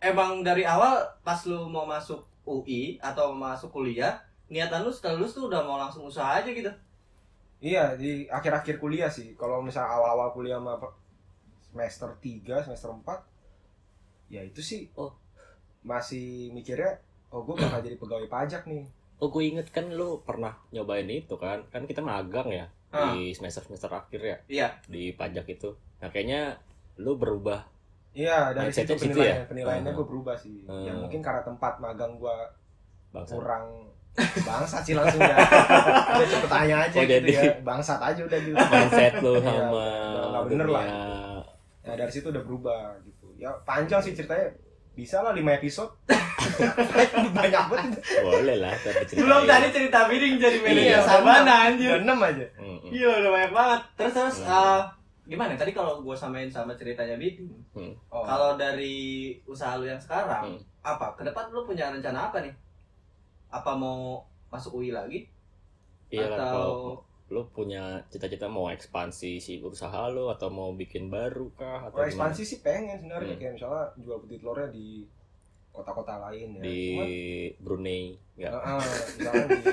Emang 0.00 0.42
dari 0.42 0.66
awal 0.66 0.98
pas 1.22 1.38
lu 1.44 1.68
mau 1.68 1.86
masuk 1.86 2.26
UI 2.42 2.98
atau 2.98 3.30
masuk 3.30 3.70
kuliah, 3.70 4.18
niatan 4.52 4.84
lu 4.84 4.92
setelah 4.92 5.16
lulus 5.16 5.32
tuh 5.32 5.48
udah 5.48 5.64
mau 5.64 5.80
langsung 5.80 6.04
usaha 6.04 6.36
aja 6.36 6.46
gitu. 6.46 6.68
Iya, 7.58 7.96
di 7.96 8.28
akhir-akhir 8.28 8.76
kuliah 8.76 9.08
sih. 9.08 9.32
Kalau 9.32 9.62
misalnya 9.62 9.88
awal-awal 9.88 10.28
kuliah 10.30 10.60
sama 10.60 10.76
semester 11.64 12.10
3, 12.20 12.60
semester 12.60 12.90
4 12.92 13.24
ya 14.28 14.40
itu 14.40 14.60
sih 14.60 14.88
Oh. 14.92 15.12
masih 15.82 16.52
mikirnya 16.52 16.94
oh 17.28 17.42
gue 17.42 17.52
bakal 17.54 17.80
jadi 17.80 17.96
pegawai 17.96 18.28
pajak 18.28 18.64
nih. 18.66 18.84
Oh, 19.18 19.28
gue 19.28 19.42
inget 19.42 19.70
kan 19.70 19.86
lu 19.88 20.20
pernah 20.20 20.52
nyobain 20.68 21.06
itu 21.06 21.32
kan? 21.34 21.62
Kan 21.70 21.86
kita 21.86 21.98
magang 21.98 22.48
ya 22.48 22.66
Ah. 22.90 23.14
di 23.14 23.32
semester-semester 23.32 23.88
akhir 23.88 24.20
ya 24.20 24.36
Iya. 24.46 24.68
di 24.84 25.10
pajak 25.12 25.48
itu. 25.48 25.72
Nah, 25.98 26.10
kayaknya 26.10 26.58
lu 26.98 27.16
berubah. 27.16 27.64
Iya, 28.12 28.52
dari 28.52 28.68
situ 28.68 28.92
penilaian, 28.92 29.42
ya? 29.42 29.48
penilaiannya 29.48 29.90
Ah. 29.90 29.96
gue 29.96 30.04
berubah 30.04 30.36
sih. 30.36 30.60
Ya 30.66 30.92
Ah. 30.92 30.98
mungkin 30.98 31.18
karena 31.18 31.40
tempat 31.40 31.78
magang 31.78 32.18
gue 32.18 32.36
Bangsa. 33.10 33.32
kurang 33.38 33.88
bangsat 34.38 34.82
sih 34.82 34.92
langsung 34.92 35.18
ya. 35.18 35.36
Udah 36.14 36.26
cepet 36.26 36.46
tanya 36.46 36.76
aja 36.82 36.96
Oh, 36.96 37.02
gitu 37.02 37.14
jadi- 37.18 37.32
ya. 37.32 37.52
Bangsat 37.60 37.98
aja 37.98 38.20
udah 38.20 38.38
gitu. 38.38 38.56
Mindset 38.56 39.14
lu 39.18 39.32
Iya, 39.32 39.40
sama 39.42 39.68
udah 39.72 40.28
nggak 40.28 40.44
bener 40.46 40.66
lah. 40.68 40.84
dunia. 40.84 41.40
Nah, 41.82 41.94
dari 41.96 42.12
situ 42.12 42.26
udah 42.28 42.42
berubah 42.42 42.80
gitu. 43.02 43.26
Ya 43.34 43.50
panjang 43.62 43.98
sih 43.98 44.12
ceritanya. 44.12 44.46
Bisa 44.92 45.18
lah 45.18 45.32
5 45.32 45.40
episode. 45.56 45.88
Banyak 47.32 47.64
banget. 47.66 47.96
Boleh 48.20 48.56
lah, 48.58 48.74
tapi. 48.76 49.16
Belum 49.24 49.42
tadi 49.42 49.66
cerita 49.70 50.04
bidding 50.04 50.36
jadi 50.36 50.58
manajer 50.60 51.00
Iya, 51.00 51.40
anjir. 51.66 51.90
Udah 51.94 52.12
6 52.12 52.28
aja. 52.28 52.46
Mm-mm. 52.58 52.78
Gila 52.86 53.14
udah 53.18 53.30
banyak 53.32 53.52
banget. 53.52 53.80
Terus 53.96 54.12
terus 54.12 54.36
Hmm. 54.42 54.52
eh, 54.52 54.80
gimana? 55.24 55.56
Tadi 55.56 55.72
kalau 55.72 56.04
gua 56.04 56.12
samain 56.12 56.46
sama 56.46 56.76
ceritanya 56.76 57.16
bidding. 57.16 57.48
Oh. 58.12 58.20
Kalau 58.20 58.54
dari 58.54 58.92
usaha 59.42 59.74
lu 59.74 59.86
yang 59.86 59.96
sekarang, 59.96 60.52
Hmm. 60.52 60.60
apa? 60.84 61.16
Ke 61.16 61.24
depan 61.24 61.48
lu 61.48 61.64
punya 61.64 61.88
rencana 61.88 62.28
apa 62.28 62.38
nih? 62.38 62.52
Apa 63.52 63.72
mau 63.72 64.24
masuk 64.48 64.80
UI 64.80 64.90
lagi? 64.90 65.28
Iya 66.08 66.28
kan 66.28 66.38
kalau 66.38 66.48
atau 66.48 66.74
lu 67.28 67.48
punya 67.48 67.82
cita-cita 68.08 68.44
mau 68.44 68.68
ekspansi 68.68 69.36
si 69.36 69.56
usaha 69.58 70.04
lu 70.08 70.28
atau 70.28 70.48
mau 70.48 70.72
bikin 70.72 71.08
baru 71.08 71.48
kah 71.54 71.88
atau 71.88 71.96
Kalau 71.96 72.06
ekspansi 72.06 72.42
sih 72.42 72.60
pengen 72.60 72.96
sebenarnya 72.98 73.32
Hmm. 73.32 73.40
kayak 73.40 73.52
misalnya 73.56 73.84
jual 73.96 74.20
putih 74.20 74.36
telurnya 74.36 74.68
di 74.68 75.08
kota-kota 75.70 76.20
lain 76.20 76.48
ya. 76.56 76.62
di 76.62 76.80
Cuman, 76.92 77.08
Brunei 77.58 78.02
ya 78.36 78.52
Heeh, 78.52 78.84
misalnya 79.16 79.46
di 79.48 79.64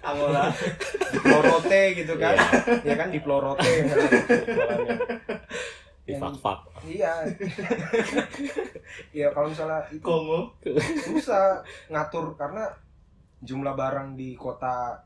Angola? 0.00 0.44
di 1.08 1.18
Plorote 1.20 1.82
gitu 1.94 2.14
kan. 2.18 2.34
Iya. 2.34 2.82
ya 2.82 2.94
kan 2.96 3.08
di 3.08 3.20
Plorote 3.22 3.70
di 3.70 3.90
Yang- 6.08 6.22
fak-fak 6.38 6.58
Iya. 6.82 7.12
Iya 9.10 9.28
kalau 9.30 9.48
misalnya 9.48 9.84
itu 9.88 10.00
Kongo? 10.00 10.56
susah 11.04 11.60
ngatur 11.86 12.32
karena 12.34 12.64
jumlah 13.40 13.72
barang 13.72 14.14
di 14.14 14.32
kota 14.32 14.96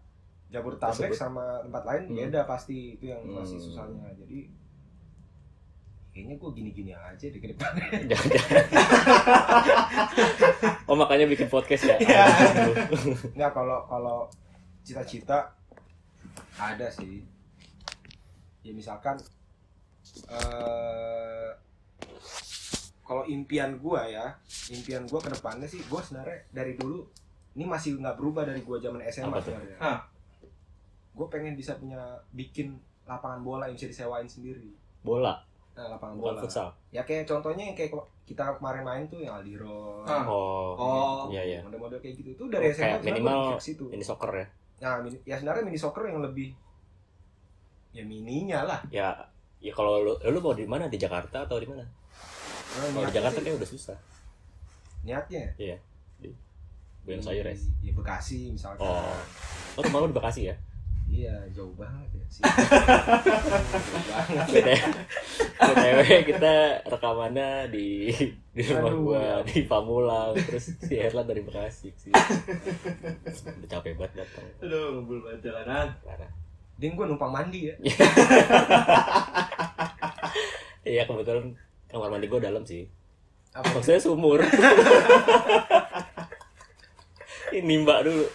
Jabodetabek 0.48 1.10
Tersebut. 1.10 1.18
sama 1.18 1.44
tempat 1.60 1.82
lain 1.82 2.02
Hmm. 2.06 2.16
beda 2.18 2.40
pasti 2.44 2.94
itu 2.94 3.08
yang 3.08 3.24
masih 3.26 3.56
Hmm. 3.56 3.66
susahnya. 3.66 4.06
Jadi 4.14 4.46
kayaknya 6.08 6.36
gue 6.36 6.50
gini-gini 6.52 6.92
aja 6.92 7.26
di 7.26 7.38
ke 7.38 7.48
depan. 7.50 7.72
Jangan- 8.10 8.36
oh 10.84 10.94
makanya 10.94 11.24
bikin 11.24 11.48
podcast 11.48 11.84
ya 11.84 11.96
Iya. 11.98 12.24
Nggak 13.32 13.50
kalau 13.52 13.78
kalau 13.86 14.18
cita-cita 14.82 15.50
ada 16.54 16.86
sih. 16.88 17.24
Ya 18.60 18.70
misalkan 18.70 19.18
eh 20.28 21.50
kalau 23.02 23.22
impian 23.24 23.76
gua 23.76 24.04
ya, 24.04 24.32
impian 24.68 25.04
gua 25.04 25.18
ke 25.18 25.28
depannya 25.28 25.66
sih 25.66 25.82
gua 25.84 26.00
sebenarnya 26.00 26.38
dari 26.48 26.72
dulu 26.72 27.04
ini 27.52 27.64
masih 27.64 27.96
nggak 27.96 28.16
berubah 28.16 28.42
dari 28.42 28.60
gua 28.60 28.78
zaman 28.78 29.02
SMA 29.04 29.36
sebenarnya. 29.38 29.76
Hah. 29.78 29.98
Gue 31.12 31.28
pengen 31.28 31.52
bisa 31.52 31.76
punya 31.76 32.00
bikin 32.30 32.72
lapangan 33.04 33.44
bola 33.44 33.68
yang 33.68 33.76
bisa 33.76 33.84
disewain 33.86 34.24
sendiri. 34.24 34.72
bola 35.02 35.36
Nah, 35.72 35.88
lapangan 35.90 36.14
bukan 36.14 36.32
bola. 36.32 36.40
futsal 36.40 36.68
Ya 36.88 37.02
kayak 37.02 37.24
contohnya 37.26 37.64
yang 37.64 37.74
kayak 37.74 37.92
kita 38.24 38.56
kemarin 38.56 38.80
main 38.80 39.04
tuh 39.06 39.20
yang 39.20 39.36
Aldiro. 39.36 40.00
Ah. 40.02 40.24
oh 40.24 40.72
Oh. 40.72 41.22
iya 41.28 41.42
iya 41.42 41.60
Model-model 41.60 41.98
kayak 41.98 42.16
gitu 42.16 42.32
itu 42.32 42.44
dari 42.46 42.64
Oh, 42.64 42.72
SMA 42.72 42.80
kayak 42.82 42.96
sebenarnya 42.96 43.12
minimal 43.12 43.32
gua 43.34 43.44
mikir 43.44 43.52
ke 43.54 43.64
situ. 43.66 43.84
ini 43.90 44.00
soccer 44.02 44.30
ya 44.32 44.46
Nah, 44.80 44.94
mini, 44.98 45.16
ya 45.22 45.34
sebenarnya 45.36 45.62
mini 45.62 45.76
soccer 45.76 46.02
yang 46.06 46.18
lebih 46.18 46.48
ya 47.90 48.02
mininya 48.02 48.60
lah. 48.64 48.80
ya 48.88 49.08
ya 49.62 49.72
kalau 49.72 50.02
lu 50.02 50.12
lu 50.18 50.38
mau 50.42 50.52
di 50.52 50.66
mana? 50.66 50.90
Di 50.90 50.98
Jakarta 50.98 51.46
atau 51.46 51.56
di 51.56 51.70
mana? 51.70 51.86
Nah, 51.86 52.88
kalau 52.90 53.06
di 53.06 53.14
Jakarta 53.14 53.38
kayak 53.38 53.56
udah 53.62 53.70
susah. 53.70 53.96
Niatnya? 55.06 55.54
Buenos 57.02 57.26
di- 57.26 57.34
Aires. 57.34 57.60
Ya 57.82 57.92
Bekasi 57.94 58.54
misalkan. 58.54 58.82
oh. 58.82 59.18
Oh 59.74 59.82
lu 59.82 60.10
di 60.10 60.16
Bekasi 60.18 60.42
ya? 60.50 60.56
Iya, 61.12 61.34
jauh 61.52 61.74
banget 61.76 62.08
ya 62.16 62.24
sih. 62.30 62.42
jauh 62.46 64.06
banget. 64.08 64.48
beda 64.48 64.74
btw 65.62 65.98
kita 66.24 66.54
rekamannya 66.88 67.68
di 67.68 68.08
di 68.50 68.62
rumah 68.64 68.88
Aduh, 68.88 69.00
gua 69.04 69.20
ya. 69.20 69.36
di 69.44 69.60
Pamulang 69.68 70.32
terus 70.48 70.72
si 70.80 70.94
Erlan 70.96 71.28
dari 71.28 71.44
Bekasi 71.44 71.92
sih 72.00 72.10
udah 72.10 73.68
capek 73.68 73.92
banget 73.94 74.24
datang. 74.24 74.46
Aduh, 74.64 74.84
ngebul 74.96 75.18
banget 75.20 75.52
jalanan. 75.52 75.92
parah 76.00 76.30
Ding 76.82 76.98
gue 76.98 77.06
numpang 77.06 77.30
mandi 77.30 77.70
ya. 77.70 77.74
iya 80.82 81.06
kebetulan 81.06 81.54
kamar 81.86 82.10
mandi 82.10 82.26
gua 82.26 82.42
dalam 82.42 82.66
sih 82.66 82.82
Apa? 83.54 83.78
maksudnya 83.78 84.02
sumur 84.02 84.42
ini 87.56 87.86
mbak 87.86 88.02
dulu 88.02 88.26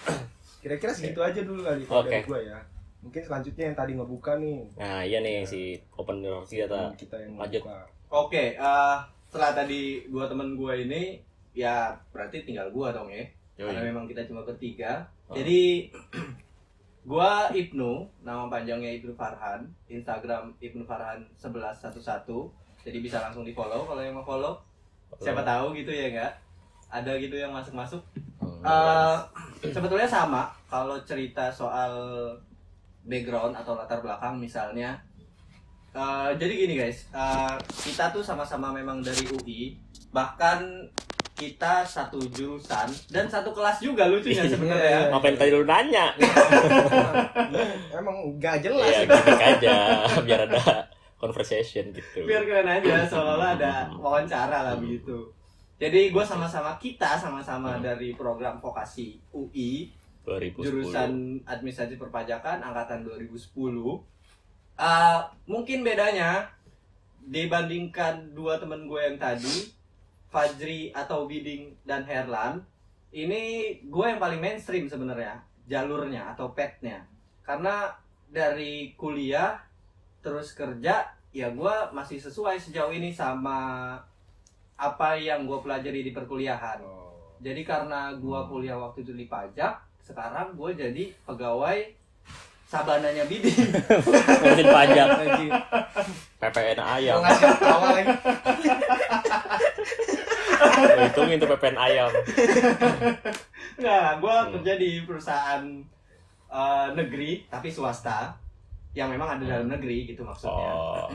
Kira-kira 0.63 0.91
segitu 0.95 1.19
aja 1.19 1.43
dulu 1.43 1.63
kali 1.63 1.83
Oke. 1.87 2.11
dari 2.11 2.27
gue 2.27 2.39
ya. 2.51 2.59
Mungkin 2.99 3.23
selanjutnya 3.23 3.71
yang 3.71 3.77
tadi 3.77 3.91
ngebuka 3.95 4.35
nih. 4.35 4.67
nah 4.75 4.99
iya 4.99 5.23
nih 5.23 5.47
si 5.47 5.79
open 5.95 6.19
kita 6.43 6.91
kita 6.97 7.15
yang 7.23 7.39
lanjut. 7.39 7.63
Oke, 8.11 8.59
eh, 8.59 8.95
setelah 9.31 9.55
tadi 9.55 10.03
dua 10.11 10.27
temen 10.27 10.59
gua 10.59 10.75
ini, 10.75 11.15
ya 11.55 11.95
berarti 12.11 12.43
tinggal 12.43 12.67
gua 12.75 12.91
dong 12.91 13.07
ya. 13.07 13.23
Karena 13.55 13.79
memang 13.79 14.11
kita 14.11 14.27
cuma 14.27 14.43
bertiga. 14.43 15.07
Oh. 15.31 15.39
Jadi 15.39 15.87
gua 17.07 17.47
Ibnu, 17.55 18.03
nama 18.19 18.51
panjangnya 18.51 18.91
Ibnu 18.99 19.15
Farhan, 19.15 19.63
Instagram 19.87 20.51
Ibnu 20.59 20.83
Farhan 20.83 21.23
1111. 21.39 22.03
Jadi 22.83 22.97
bisa 22.99 23.23
langsung 23.23 23.47
di 23.47 23.55
follow 23.55 23.87
kalau 23.87 24.03
yang 24.03 24.19
mau 24.19 24.27
follow. 24.27 24.59
Siapa 25.23 25.39
tahu 25.47 25.71
gitu 25.71 25.87
ya 25.87 26.11
enggak? 26.11 26.33
Ada 26.91 27.15
gitu 27.15 27.39
yang 27.39 27.55
masuk-masuk. 27.55 28.03
Eh, 28.43 29.17
sebetulnya 29.71 30.07
sama 30.07 30.51
kalau 30.67 30.99
cerita 31.07 31.47
soal 31.47 31.91
background 33.07 33.55
atau 33.55 33.79
latar 33.79 34.03
belakang 34.03 34.35
misalnya. 34.35 34.99
Eh, 35.95 36.29
jadi 36.35 36.53
gini 36.67 36.75
guys, 36.75 37.07
eh, 37.15 37.55
kita 37.87 38.11
tuh 38.11 38.21
sama-sama 38.21 38.75
memang 38.75 38.99
dari 38.99 39.23
UI, 39.31 39.79
bahkan 40.11 40.85
kita 41.37 41.73
satu 41.83 42.17
jurusan 42.27 42.89
dan 43.07 43.25
satu 43.25 43.49
kelas 43.51 43.77
juga 43.79 44.05
lucunya 44.05 44.41
Iya, 44.41 44.51
sebenarnya. 44.51 44.99
ngapain 45.07 45.35
tadi 45.35 45.51
lu 45.51 45.63
nanya 45.63 46.09
Emang 47.91 48.17
gak 48.35 48.57
jelas. 48.59 48.89
ya 48.89 49.01
gimmick 49.05 49.37
aja 49.39 49.75
biar 50.19 50.39
ada 50.43 50.61
conversation 51.15 51.89
gitu 51.89 52.23
Biar 52.23 52.41
keren 52.41 52.65
aja, 52.67 53.05
seolah-olah 53.05 53.51
ada 53.53 53.73
wawancara 53.91 54.57
lah 54.63 54.75
begitu. 54.75 55.29
Jadi 55.77 56.09
gue 56.09 56.23
sama-sama 56.23 56.73
kita 56.75 57.13
sama-sama 57.15 57.77
Hmm. 57.77 57.85
dari 57.85 58.11
program 58.11 58.57
vokasi 58.57 59.21
UI 59.29 59.93
2010 60.23 60.57
jurusan 60.59 61.09
administrasi 61.43 61.95
perpajakan 61.95 62.59
angkatan 62.59 63.05
2010 63.05 64.01
Eh, 64.75 65.19
mungkin 65.45 65.81
bedanya 65.81 66.45
dibandingkan 67.19 68.13
dua 68.31 68.55
temen 68.55 68.85
gue 68.85 69.01
yang 69.03 69.17
tadi 69.17 69.73
Fajri 70.27 70.91
atau 70.91 71.25
Biding 71.25 71.87
dan 71.87 72.03
Herlan 72.03 72.59
ini 73.11 73.75
gue 73.87 74.05
yang 74.05 74.19
paling 74.19 74.43
mainstream 74.43 74.85
sebenarnya 74.91 75.39
jalurnya 75.67 76.35
atau 76.35 76.51
petnya 76.51 77.07
karena 77.43 77.95
dari 78.27 78.91
kuliah 78.99 79.55
terus 80.19 80.51
kerja 80.51 81.07
ya 81.31 81.47
gue 81.51 81.75
masih 81.95 82.19
sesuai 82.19 82.59
sejauh 82.59 82.91
ini 82.91 83.15
sama 83.15 83.95
apa 84.77 85.17
yang 85.17 85.49
gue 85.49 85.57
pelajari 85.57 86.05
di 86.05 86.11
perkuliahan. 86.13 86.85
Oh. 86.85 87.09
jadi 87.41 87.65
karena 87.65 88.13
gue 88.13 88.39
kuliah 88.51 88.77
waktu 88.77 89.01
itu 89.01 89.13
di 89.15 89.25
pajak 89.25 89.79
sekarang 90.03 90.55
gue 90.55 90.71
jadi 90.75 91.11
pegawai 91.27 91.79
sabananya 92.67 93.23
Bidi 93.23 93.47
ngurusin 94.37 94.67
pajak. 94.67 95.07
PPN 96.37 96.79
ayam 96.79 97.17
ngasih 97.23 97.47
awal 97.63 97.89
lagi. 97.95 98.11
Gua 100.77 101.03
hitungin 101.03 101.37
tuh 101.37 101.49
PPN 101.49 101.77
ayam 101.77 102.09
Nggak, 103.77 104.09
gue 104.19 104.35
Hmm. 104.35 104.51
kerja 104.53 104.73
di 104.75 104.89
perusahaan 105.01 105.63
eh, 106.47 106.87
negeri 106.93 107.43
tapi 107.45 107.67
swasta 107.67 108.31
yang 108.91 109.07
memang 109.07 109.37
ada 109.37 109.43
dalam 109.45 109.67
negeri 109.69 110.07
gitu 110.07 110.23
maksudnya. 110.23 110.69
oh 110.69 111.07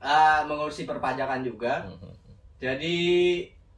Eh, 0.00 0.40
mengurusi 0.48 0.84
perpajakan 0.84 1.40
juga. 1.40 1.84
Mhm. 1.84 2.12
Jadi 2.56 2.96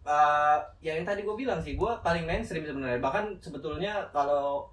eh, 0.03 0.57
ya 0.81 0.93
yang 0.93 1.05
tadi 1.05 1.23
gue 1.23 1.35
bilang 1.35 1.59
sih, 1.59 1.75
gue 1.75 1.93
paling 1.99 2.23
mainstream 2.23 2.63
sebenarnya. 2.63 2.99
Bahkan 2.99 3.39
sebetulnya 3.39 4.07
kalau 4.11 4.67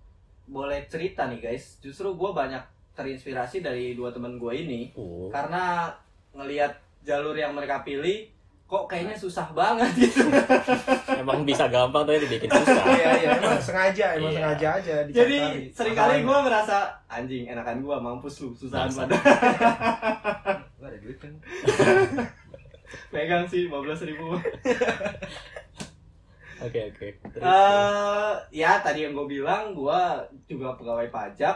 boleh 0.49 0.81
cerita 0.85 1.25
nih 1.25 1.39
guys, 1.39 1.77
justru 1.77 2.09
gue 2.11 2.31
banyak 2.31 2.61
terinspirasi 2.91 3.61
dari 3.61 3.93
dua 3.93 4.09
teman 4.09 4.35
gue 4.35 4.49
ini 4.51 4.89
Uh, 4.91 5.29
karena 5.29 5.93
ngelihat 6.31 6.73
jalur 6.99 7.31
yang 7.33 7.53
mereka 7.53 7.79
pilih 7.79 8.27
kok 8.65 8.85
kayaknya 8.85 9.15
susah 9.15 9.49
banget 9.49 9.89
gitu. 9.95 10.21
emang 11.21 11.41
bisa 11.41 11.65
gampang 11.65 12.03
tapi 12.03 12.21
dibikin 12.21 12.45
susah 12.47 12.85
Iya 12.87 13.09
iya 13.15 13.29
emang 13.35 13.57
sengaja 13.57 14.05
emang 14.13 14.29
Iya. 14.29 14.37
sengaja 14.37 14.67
aja 14.75 14.95
Jadi 15.07 15.37
sering 15.69 15.95
kali 15.95 16.21
gue 16.21 16.37
merasa 16.39 16.77
anjing 17.07 17.45
enakan 17.47 17.79
gue 17.79 17.95
mampus 17.95 18.35
lu 18.39 18.51
susahan 18.51 18.85
Bangsat. 18.85 19.09
pada 19.09 19.17
Gua 20.75 20.85
ada 20.85 20.97
duit 20.97 21.17
kan. 21.17 21.33
pegang 23.09 23.45
sih 23.45 23.65
15 23.65 23.73
ribu. 24.05 24.33
oke 26.61 26.79
oke. 26.89 27.07
Eh 27.35 28.33
ya 28.51 28.79
tadi 28.79 28.99
yang 29.01 29.13
gue 29.13 29.27
bilang 29.31 29.71
gue 29.71 29.99
juga 30.45 30.73
pegawai 30.73 31.07
pajak. 31.07 31.55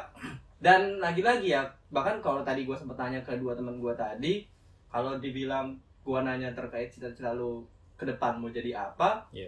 Dan 0.58 0.98
lagi-lagi 0.98 1.52
ya 1.52 1.62
bahkan 1.90 2.18
kalau 2.18 2.40
tadi 2.42 2.64
gue 2.64 2.74
sempat 2.74 2.96
tanya 2.98 3.20
ke 3.20 3.36
dua 3.36 3.52
teman 3.52 3.78
gue 3.78 3.94
tadi 3.94 4.48
kalau 4.88 5.18
dibilang 5.18 5.76
gue 6.02 6.20
nanya 6.20 6.50
terkait 6.52 6.88
cita-cita 6.88 7.32
lu 7.32 7.62
ke 7.94 8.04
depan 8.04 8.36
mau 8.36 8.48
jadi 8.48 8.74
apa 8.74 9.22
Iya. 9.30 9.48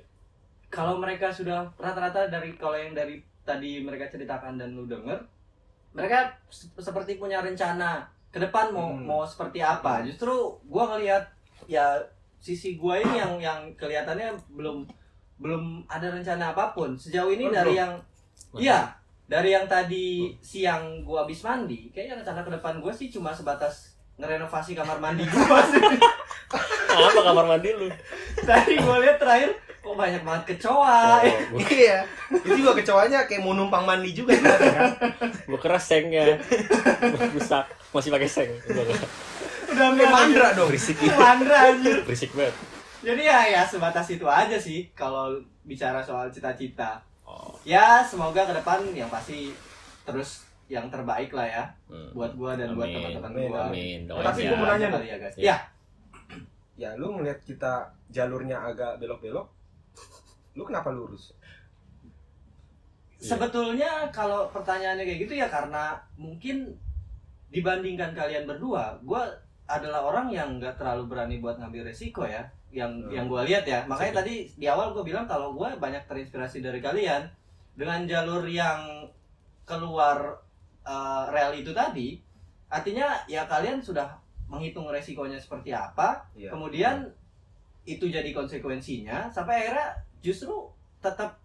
kalau 0.68 0.96
mereka 0.96 1.28
sudah 1.28 1.66
rata-rata 1.76 2.28
dari 2.28 2.54
kalau 2.54 2.76
yang 2.76 2.92
dari 2.92 3.18
tadi 3.42 3.80
mereka 3.80 4.06
ceritakan 4.08 4.56
dan 4.56 4.72
lu 4.72 4.86
denger 4.86 5.18
mereka 5.92 6.30
se- 6.48 6.70
seperti 6.78 7.16
punya 7.16 7.40
rencana 7.40 8.04
ke 8.28 8.38
depan 8.38 8.70
mau 8.70 8.92
Hmm. 8.92 9.08
mau 9.08 9.24
seperti 9.24 9.60
apa. 9.60 10.04
Justru 10.04 10.30
gue 10.62 10.84
ngelihat 10.86 11.24
ya 11.66 11.96
sisi 12.38 12.76
gue 12.76 12.96
ini 13.00 13.16
yang 13.16 13.34
yang 13.40 13.60
kelihatannya 13.74 14.36
belum 14.52 14.84
belum 15.36 15.64
ada 15.86 16.08
rencana 16.10 16.52
apa 16.52 16.72
pun. 16.72 16.96
Sejauh 16.96 17.30
ini 17.30 17.46
Oh, 17.46 17.52
dari 17.52 17.72
belum? 17.72 17.80
yang 17.80 17.92
iya 18.56 18.80
dari 19.26 19.52
yang 19.52 19.66
tadi 19.66 20.32
siang 20.38 21.02
gua 21.02 21.24
habis 21.24 21.42
mandi 21.42 21.90
kayaknya 21.90 22.22
rencana 22.22 22.40
ke 22.40 22.52
depan 22.54 22.78
gue 22.78 22.94
sih 22.94 23.10
cuma 23.10 23.34
sebatas 23.34 23.98
ngerenovasi 24.16 24.72
kamar 24.74 24.96
mandi 24.98 25.26
gua 25.34 25.60
sih. 25.62 25.82
Apa 26.88 27.20
kamar 27.22 27.46
mandi 27.48 27.70
lu? 27.72 27.90
Tadi 28.48 28.80
gua 28.80 29.00
lihat 29.00 29.18
terakhir 29.18 29.52
kok 29.82 29.94
banyak 29.94 30.22
banget 30.22 30.44
kecoa. 30.50 31.20
Oh, 31.20 31.38
gua, 31.52 31.60
Iya. 31.68 32.00
Itu 32.32 32.56
juga 32.56 32.72
kecoanya 32.74 33.20
kayak 33.26 33.42
mau 33.42 33.52
numpang 33.52 33.84
mandi 33.84 34.14
juga 34.14 34.34
kan. 34.40 34.90
gua 35.46 35.60
kira 35.60 35.76
sengnya 35.76 36.40
rusak. 37.34 37.66
Masih 37.92 38.10
pakai 38.10 38.30
seng. 38.30 38.50
Gua 38.66 38.88
udah 39.68 39.90
mandra 40.08 40.56
dong. 40.56 40.70
berisik. 40.70 40.96
Mandra 41.12 41.74
anjir. 41.74 42.00
Berisik 42.02 42.32
banget 42.32 42.56
jadi 43.06 43.22
ya 43.22 43.40
ya 43.54 43.62
sebatas 43.62 44.10
itu 44.10 44.26
aja 44.26 44.58
sih 44.58 44.90
kalau 44.98 45.38
bicara 45.62 46.02
soal 46.02 46.34
cita-cita 46.34 46.98
oh 47.22 47.54
ya 47.62 48.02
semoga 48.02 48.50
ke 48.50 48.54
depan 48.58 48.82
yang 48.98 49.08
pasti 49.14 49.54
terus 50.02 50.46
yang 50.66 50.90
terbaik 50.90 51.30
lah 51.30 51.46
ya 51.46 51.64
hmm. 51.86 52.18
buat 52.18 52.34
gua 52.34 52.58
dan 52.58 52.74
buat 52.74 52.90
Amin. 52.90 52.98
teman-teman 52.98 53.30
Amin, 53.30 53.50
gua 53.54 53.62
amin 53.70 54.00
Tapi 54.10 54.40
doain 54.42 54.50
gua 54.50 54.58
mau 54.58 54.66
ya. 54.66 54.72
nanya, 54.74 54.88
kali 54.90 55.06
ya 55.06 55.18
guys 55.22 55.36
Ya. 55.38 55.46
ya 55.46 55.58
Ya 56.76 56.92
lu 57.00 57.16
ngeliat 57.16 57.40
kita 57.48 57.88
jalurnya 58.12 58.60
agak 58.60 59.00
belok-belok. 59.00 59.48
Lu 60.60 60.64
kenapa 60.68 60.92
lurus? 60.92 61.32
Iya. 63.20 63.36
Sebetulnya 63.36 64.12
kalau 64.12 64.52
pertanyaannya 64.52 65.08
kayak 65.08 65.20
gitu 65.24 65.34
ya 65.40 65.48
karena 65.48 65.96
mungkin 66.20 66.76
dibandingkan 67.48 68.12
kalian 68.12 68.44
berdua, 68.44 69.00
gue 69.08 69.24
adalah 69.66 70.04
orang 70.04 70.28
yang 70.28 70.60
nggak 70.60 70.76
terlalu 70.76 71.08
berani 71.08 71.40
buat 71.40 71.56
ngambil 71.56 71.88
resiko 71.88 72.28
ya. 72.28 72.44
Yang 72.76 72.92
Hmm. 73.00 73.12
yang 73.16 73.26
gue 73.26 73.42
lihat 73.48 73.64
ya. 73.64 73.80
Makanya 73.88 74.20
tadi 74.20 74.52
di 74.52 74.68
awal 74.68 74.92
gue 74.92 75.02
bilang 75.02 75.24
kalau 75.24 75.56
gue 75.56 75.70
banyak 75.80 76.04
terinspirasi 76.06 76.60
dari 76.60 76.84
kalian 76.84 77.24
dengan 77.74 78.04
jalur 78.04 78.44
yang 78.44 79.08
keluar 79.64 80.44
eh, 80.86 81.24
rel 81.32 81.56
itu 81.56 81.74
tadi. 81.74 82.20
Artinya 82.70 83.18
ya 83.26 83.48
kalian 83.48 83.82
sudah 83.82 84.06
menghitung 84.46 84.86
resikonya 84.86 85.40
seperti 85.40 85.74
apa, 85.74 86.22
Iya. 86.38 86.54
kemudian 86.54 87.10
itu 87.84 88.06
jadi 88.06 88.30
konsekuensinya 88.30 89.26
sampai 89.28 89.66
akhirnya 89.66 89.94
justru 90.20 90.54
tetap 90.98 91.38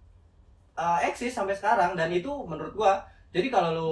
uh, 0.72 0.96
eksis 1.00 1.32
sampai 1.32 1.52
sekarang 1.52 1.92
dan 1.92 2.08
itu 2.08 2.28
menurut 2.44 2.72
gua 2.72 2.96
jadi 3.28 3.48
kalau 3.48 3.70
lu 3.72 3.90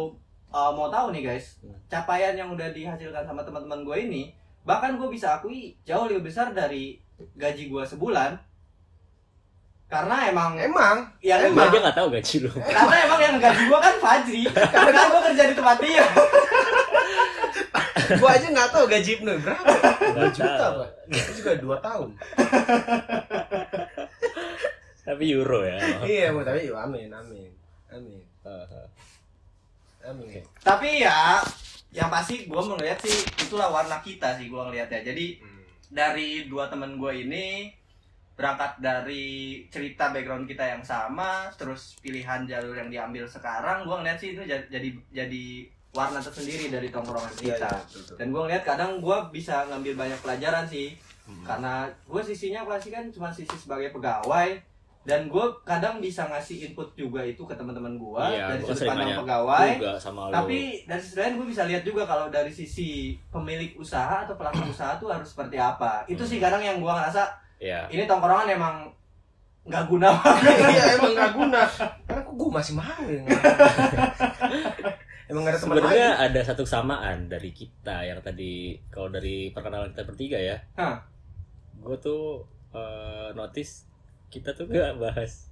uh, 0.48 0.72
mau 0.72 0.88
tahu 0.88 1.12
nih 1.12 1.28
guys 1.28 1.60
Hmm. 1.60 1.76
capaian 1.88 2.32
yang 2.32 2.48
udah 2.48 2.72
dihasilkan 2.72 3.20
sama 3.20 3.44
teman-teman 3.44 3.84
gue 3.84 3.96
ini 4.02 4.22
bahkan 4.68 5.00
gue 5.00 5.08
bisa 5.08 5.40
akui 5.40 5.72
jauh 5.88 6.04
lebih 6.04 6.28
besar 6.28 6.52
dari 6.52 7.00
gaji 7.34 7.72
gua 7.72 7.88
sebulan. 7.88 8.36
Karena 9.88 10.28
emang 10.28 10.52
Emang? 10.60 11.08
Yang 11.24 11.48
Emang? 11.48 11.72
dia 11.72 11.80
nggak 11.80 11.96
tahu 11.96 12.08
gaji 12.12 12.36
lu. 12.44 12.52
Karena 12.60 12.96
emang 13.08 13.20
yang 13.24 13.36
gaji 13.40 13.62
gua 13.72 13.80
kan 13.80 13.94
Fajri. 13.96 14.44
Karena 14.52 15.02
gua 15.08 15.20
kerja 15.32 15.42
di 15.48 15.54
tempat 15.56 15.78
dia. 15.80 16.04
Gua 18.08 18.32
aja 18.32 18.48
nggak 18.48 18.72
tahu 18.72 18.88
gaji 18.88 19.20
Ibnu 19.20 19.36
berapa. 19.44 19.68
Dua 20.16 20.32
juta 20.32 20.64
pak. 20.80 20.88
Itu 21.12 21.30
juga 21.44 21.52
dua 21.60 21.76
tahun. 21.76 22.16
tapi 25.04 25.24
euro 25.28 25.60
ya. 25.60 25.76
Iya 26.08 26.32
bu 26.32 26.40
tapi 26.40 26.72
ya, 26.72 26.88
amin. 26.88 27.12
Amin. 27.12 27.52
Amin. 27.92 28.22
Amin. 30.08 30.40
tapi 30.64 31.04
ya 31.04 31.44
yang 31.90 32.08
pasti 32.08 32.44
gua 32.44 32.60
melihat 32.68 33.00
sih 33.00 33.16
itulah 33.38 33.68
warna 33.68 33.98
kita 33.98 34.34
sih 34.34 34.46
gua 34.46 34.66
ngelihatnya 34.66 35.00
jadi 35.04 35.26
Hmm. 35.38 35.62
dari 35.88 36.44
dua 36.44 36.68
temen 36.68 36.94
gue 36.94 37.12
ini 37.22 37.72
berangkat 38.34 38.78
dari 38.78 39.26
cerita 39.66 40.08
background 40.08 40.44
kita 40.44 40.62
yang 40.62 40.78
sama 40.80 41.48
terus 41.52 41.96
pilihan 41.98 42.44
jalur 42.44 42.70
yang 42.72 42.86
diambil 42.86 43.24
sekarang 43.24 43.82
gue 43.82 43.96
ngeliat 43.96 44.14
sih 44.16 44.30
itu 44.30 44.44
ja- 44.44 44.68
jadi 44.68 44.88
jadi 45.10 45.44
warna 45.90 46.20
tersendiri 46.20 46.68
dari 46.68 46.86
tongkrongan 46.88 47.32
Iya, 47.34 47.56
kita 47.56 47.70
betul, 47.72 47.98
betul. 47.98 48.14
dan 48.14 48.26
gue 48.28 48.42
ngeliat 48.44 48.62
kadang 48.62 48.90
gue 49.00 49.18
bisa 49.32 49.66
ngambil 49.66 49.94
banyak 49.96 50.20
pelajaran 50.20 50.64
sih 50.64 50.94
Hmm. 51.24 51.42
karena 51.42 51.74
gue 52.04 52.22
sisinya 52.22 52.62
pasti 52.62 52.88
kan 52.88 53.04
cuma 53.08 53.28
sisi 53.28 53.52
sebagai 53.54 53.90
pegawai 53.90 54.60
dan 55.08 55.24
gue 55.24 55.40
kadang 55.64 56.04
bisa 56.04 56.28
ngasih 56.28 56.68
input 56.68 56.92
juga 56.92 57.24
itu 57.24 57.40
ke 57.40 57.56
teman-teman 57.56 57.96
gue 57.96 58.24
Iya, 58.28 58.52
dari 58.52 58.60
gua 58.60 58.68
sudut 58.70 58.88
pandang 58.92 59.08
nanya 59.08 59.20
pegawai. 59.24 59.68
juga 59.80 59.92
sama 59.96 60.20
lu. 60.28 60.32
Tapi 60.36 60.58
dari 60.84 61.00
sisi 61.00 61.16
lain 61.16 61.34
gue 61.34 61.46
bisa 61.48 61.62
lihat 61.64 61.80
juga 61.80 62.02
kalau 62.04 62.26
dari 62.28 62.52
sisi 62.52 62.88
pemilik 63.32 63.72
usaha 63.74 64.28
atau 64.28 64.36
pelaku 64.36 64.68
usaha 64.76 65.00
tuh 65.00 65.08
harus 65.08 65.32
seperti 65.32 65.56
apa. 65.56 66.04
Itu 66.04 66.28
sih 66.28 66.36
kadang 66.36 66.60
yang 66.60 66.76
gue 66.76 66.92
ngerasa 66.92 67.24
ya 67.56 67.88
ini 67.88 68.04
tongkrongan 68.04 68.52
emang 68.52 68.76
nggak 69.64 69.84
guna 69.88 70.12
banget. 70.12 70.52
iya 70.76 70.84
emang 71.00 71.12
nggak 71.16 71.32
guna. 71.32 71.60
Karena 72.04 72.20
kok 72.20 72.34
gua 72.36 72.50
masih 72.60 72.74
mau 72.76 73.02
ya. 73.08 73.22
Emang 75.28 75.44
gak 75.44 75.56
ada 75.56 75.60
teman 75.60 75.76
sebenarnya 75.76 76.08
lagi. 76.08 76.24
ada 76.32 76.40
satu 76.40 76.62
kesamaan 76.64 77.28
dari 77.28 77.52
kita 77.52 78.00
yang 78.00 78.16
tadi 78.24 78.80
kalau 78.88 79.12
dari 79.12 79.52
perkenalan 79.52 79.92
kita 79.92 80.04
bertiga 80.04 80.38
ya. 80.40 80.56
Hah. 80.72 80.96
gue 81.78 81.96
tuh 82.00 82.42
eh, 82.72 83.28
notice 83.32 83.84
kita 84.28 84.52
tuh 84.52 84.68
gak 84.68 84.96
bahas 85.00 85.48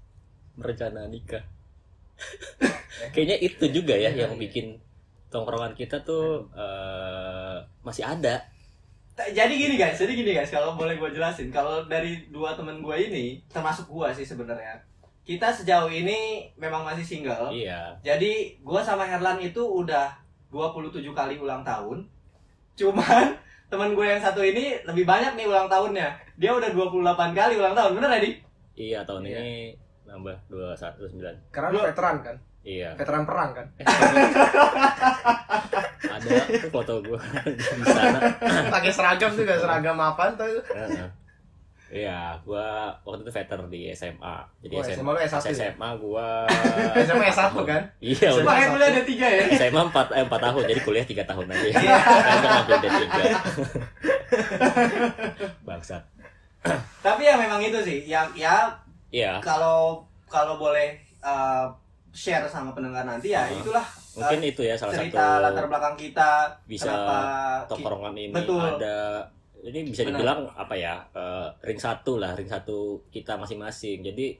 merencana 0.57 1.09
nikah 1.09 1.45
kayaknya 3.13 3.37
itu 3.45 3.65
juga 3.73 3.93
ya 3.93 4.13
yang 4.13 4.37
bikin 4.41 4.81
tongkrongan 5.29 5.77
kita 5.77 6.01
tuh 6.05 6.49
eh, 6.57 7.57
masih 7.85 8.05
ada 8.05 8.41
Jadi 9.17 9.57
gini 9.57 9.81
guys, 9.81 9.97
jadi 9.97 10.13
gini 10.13 10.37
guys, 10.37 10.53
kalau 10.53 10.77
boleh 10.77 11.01
gue 11.01 11.09
jelasin, 11.09 11.49
kalau 11.49 11.89
dari 11.89 12.29
dua 12.29 12.53
temen 12.53 12.85
gue 12.85 12.93
ini, 13.01 13.41
termasuk 13.49 13.89
gue 13.89 14.05
sih 14.13 14.29
sebenarnya, 14.29 14.77
kita 15.27 15.51
sejauh 15.51 15.91
ini 15.91 16.47
memang 16.55 16.87
masih 16.87 17.03
single. 17.03 17.51
iya 17.51 17.91
Jadi 18.07 18.63
gue 18.63 18.81
sama 18.87 19.03
Herlan 19.03 19.43
itu 19.43 19.59
udah 19.59 20.15
27 20.55 21.03
kali 21.11 21.35
ulang 21.43 21.67
tahun. 21.67 22.07
Cuman 22.79 23.35
teman 23.73 23.91
gue 23.99 24.07
yang 24.07 24.23
satu 24.23 24.47
ini 24.47 24.79
lebih 24.87 25.03
banyak 25.03 25.35
nih 25.35 25.51
ulang 25.51 25.67
tahunnya. 25.67 26.15
Dia 26.39 26.55
udah 26.55 26.71
28 26.71 27.35
kali 27.35 27.59
ulang 27.59 27.75
tahun. 27.75 27.99
Bener 27.99 28.11
ya, 28.15 28.21
Di? 28.23 28.31
Iya 28.77 29.01
tahun 29.03 29.25
Iya. 29.25 29.39
ini 29.39 29.57
nambah 30.05 30.37
dua 30.47 30.71
satu 30.73 31.03
sembilan 31.05 31.35
karena 31.51 31.69
lu 31.69 31.81
veteran 31.83 32.17
kan 32.21 32.37
iya 32.63 32.91
Veteran 32.95 33.23
perang 33.23 33.51
kan. 33.53 33.67
Eh, 33.77 33.87
ada 36.07 36.29
foto 36.69 36.99
gue 37.01 37.19
di 37.47 37.63
sana 37.63 38.19
Pakai 38.69 38.91
seragam 38.91 39.31
juga 39.31 39.55
seragam 39.55 39.97
apaan 39.97 40.35
tuh? 40.35 40.63
Heeh. 40.69 41.09
Iya, 41.87 42.35
gua 42.43 42.91
waktu 43.07 43.23
itu 43.23 43.31
veteran 43.31 43.71
di 43.71 43.87
SMA. 43.95 44.37
Jadi 44.59 44.75
Oh, 44.75 44.83
SMA, 44.83 44.91
SMA 44.99 45.07
lu 45.07 45.21
S1 45.23 45.39
ya? 45.39 45.71
SMA 45.71 45.89
gua 46.03 46.27
SMA 46.99 47.27
S1 47.31 47.55
kan? 47.63 47.83
Iya, 48.03 48.29
udah. 48.35 48.43
Makanya 48.43 48.69
kuliah 48.75 48.89
ada 48.91 49.03
tiga 49.07 49.27
ya. 49.31 49.43
SMA 49.55 49.83
4 49.95 50.19
eh, 50.19 50.25
4 50.27 50.35
tahun, 50.35 50.63
jadi 50.67 50.81
kuliah 50.83 51.07
3 51.07 51.23
tahun 51.23 51.47
aja. 51.47 51.67
Kan 52.27 52.39
ngambil 52.43 52.77
D3. 52.83 53.07
Bangsat. 55.63 56.03
Tapi 57.07 57.23
ya 57.27 57.35
memang 57.39 57.61
itu 57.63 57.79
sih. 57.83 58.05
Ya 58.05 58.27
ya 58.35 58.71
Iya, 59.07 59.39
kalau 59.39 60.03
kalau 60.27 60.59
boleh 60.59 60.99
uh, 61.23 61.71
share 62.11 62.45
sama 62.51 62.73
pendengar 62.75 63.07
nanti 63.07 63.31
ya 63.31 63.47
Hmm. 63.47 63.61
itulah 63.63 63.85
uh, 63.85 64.19
mungkin 64.19 64.41
itu 64.49 64.65
ya 64.65 64.75
salah 64.75 64.97
cerita 64.97 65.21
satu 65.21 65.43
latar 65.45 65.65
belakang 65.69 65.97
kita 66.01 66.31
bisa 66.67 66.93
tongkrongan 67.69 68.17
ini 68.17 68.33
Betul. 68.35 68.65
ada 68.65 69.21
ini 69.63 69.85
bisa 69.87 70.03
Benar. 70.03 70.17
dibilang 70.17 70.41
apa 70.57 70.75
ya 70.79 70.95
eh, 71.13 71.49
ring 71.67 71.77
satu 71.77 72.17
lah 72.17 72.33
ring 72.39 72.49
satu 72.49 73.03
kita 73.13 73.37
masing-masing 73.37 74.01
jadi 74.01 74.39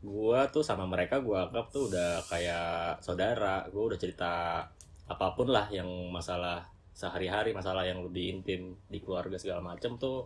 gua 0.00 0.46
tuh 0.48 0.62
sama 0.64 0.86
mereka 0.86 1.18
gua 1.20 1.50
anggap 1.50 1.66
tuh 1.68 1.90
udah 1.92 2.22
kayak 2.30 2.96
saudara 3.02 3.66
gua 3.68 3.92
udah 3.92 3.98
cerita 3.98 4.62
apa 5.06 5.26
pun 5.36 5.50
lah 5.50 5.66
yang 5.68 5.88
masalah 6.08 6.62
sehari-hari 6.96 7.52
masalah 7.52 7.84
yang 7.84 8.00
lebih 8.00 8.40
intim 8.40 8.72
di 8.88 8.98
keluarga 9.04 9.36
segala 9.36 9.60
macem 9.60 9.98
tuh 10.00 10.24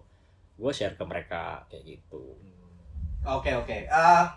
gua 0.61 0.71
share 0.71 0.93
ke 0.93 1.03
mereka 1.03 1.65
kayak 1.67 1.85
gitu 1.89 2.37
Oke 3.23 3.53
oke. 3.53 3.85
Ah, 3.87 4.37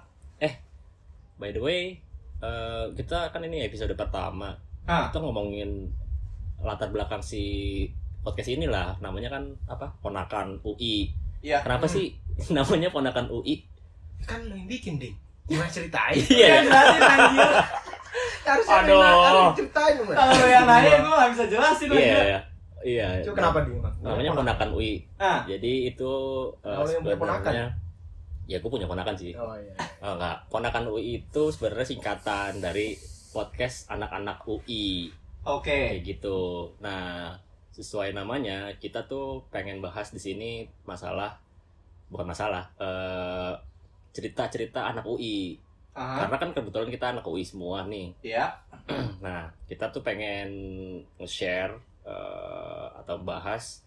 by 1.34 1.50
the 1.50 1.60
way 1.60 2.00
eh, 2.40 2.86
kita 2.94 3.30
kan 3.30 3.42
ini 3.42 3.64
episode 3.64 3.92
pertama 3.94 4.56
ah, 4.84 5.08
kita 5.08 5.20
ngomongin 5.20 5.92
latar 6.58 6.88
belakang 6.90 7.20
si 7.20 7.44
podcast 8.20 8.48
inilah 8.50 8.96
namanya 8.98 9.28
kan 9.30 9.44
apa 9.66 9.92
ponakan 10.00 10.56
UI 10.62 11.12
Iya. 11.40 11.60
kenapa 11.60 11.84
Hmm. 11.86 11.94
sih 11.94 12.08
namanya 12.56 12.88
ponakan 12.88 13.28
UI 13.30 13.68
Kan 14.24 14.40
lu 14.42 14.56
yang 14.56 14.64
bikin, 14.66 14.96
Ding. 14.96 15.12
Gimana 15.44 15.68
ceritain? 15.68 16.16
iya 16.32 16.48
Iya, 16.56 16.60
jelasin 16.64 17.02
anjir. 17.04 17.52
Harusnya 18.42 18.76
Aduh. 18.78 18.96
lu 18.96 19.04
yang- 19.04 19.52
ceritain. 19.54 19.96
Kalau 20.00 20.46
yang 20.48 20.64
nanya 20.64 20.98
gue 20.98 21.12
gak 21.14 21.32
bisa 21.36 21.44
jelasin 21.46 21.88
iya 21.92 22.20
iya 22.24 22.40
iya 22.84 23.20
Coba 23.22 23.36
kenapa? 23.40 23.60
Bang? 23.64 23.96
namanya 24.00 24.32
ponakan 24.36 24.70
UI 24.72 24.94
Ah, 25.16 25.42
jadi 25.44 25.74
itu 25.88 26.12
ponakan? 26.60 26.88
sebenarnya 26.92 27.68
ya 28.44 28.58
gue 28.60 28.68
punya 28.70 28.86
ponakan 28.86 29.16
sih 29.16 29.32
Oh 29.34 29.56
iya. 29.56 29.72
oh, 30.00 30.14
enggak 30.14 30.38
ponakan 30.48 30.86
UI 30.90 31.04
itu 31.18 31.44
sebenarnya 31.50 31.88
singkatan 31.88 32.60
dari 32.60 33.00
podcast 33.32 33.88
anak-anak 33.90 34.44
UI 34.44 35.10
oke. 35.42 35.64
kayak 35.66 36.06
gitu. 36.06 36.70
Nah, 36.78 37.34
sesuai 37.72 38.14
namanya, 38.14 38.70
kita 38.78 39.04
tuh 39.04 39.42
pengen 39.50 39.82
bahas 39.82 40.14
di 40.14 40.22
sini 40.22 40.52
masalah 40.84 41.42
bukan 42.08 42.30
masalah, 42.30 42.70
eh, 42.78 43.54
cerita-cerita 44.12 44.86
anak 44.86 45.02
UI. 45.04 45.58
Aha. 45.94 46.22
Karena 46.22 46.38
kan 46.38 46.50
kebetulan 46.52 46.90
kita 46.90 47.06
anak 47.10 47.26
UI 47.26 47.42
semua 47.42 47.82
nih. 47.86 48.14
Iya. 48.22 48.54
Nah, 49.26 49.50
kita 49.66 49.90
tuh 49.90 50.04
pengen 50.04 50.50
nge-share 51.18 51.74
eh, 52.04 52.88
atau 52.96 53.18
bahas 53.20 53.82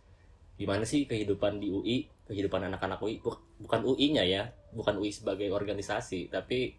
gimana 0.54 0.82
sih 0.82 1.04
kehidupan 1.04 1.58
di 1.58 1.68
UI, 1.68 1.96
kehidupan 2.24 2.64
anak-anak 2.64 2.96
UI, 2.98 3.20
Buk- 3.20 3.44
bukan 3.58 3.84
UI-nya 3.84 4.24
ya, 4.24 4.42
bukan 4.70 4.96
UI 4.96 5.10
sebagai 5.10 5.48
organisasi, 5.50 6.28
tapi 6.28 6.72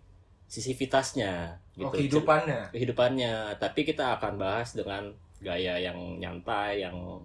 sisivitasnya 0.47 1.61
Oh, 1.77 1.93
gitu. 1.93 2.17
kehidupannya. 2.17 2.71
kehidupannya 2.71 3.33
tapi 3.57 3.83
kita 3.83 4.17
akan 4.17 4.33
bahas 4.35 4.73
dengan 4.73 5.13
gaya 5.37 5.77
yang 5.77 6.17
nyantai 6.17 6.81
yang 6.81 7.21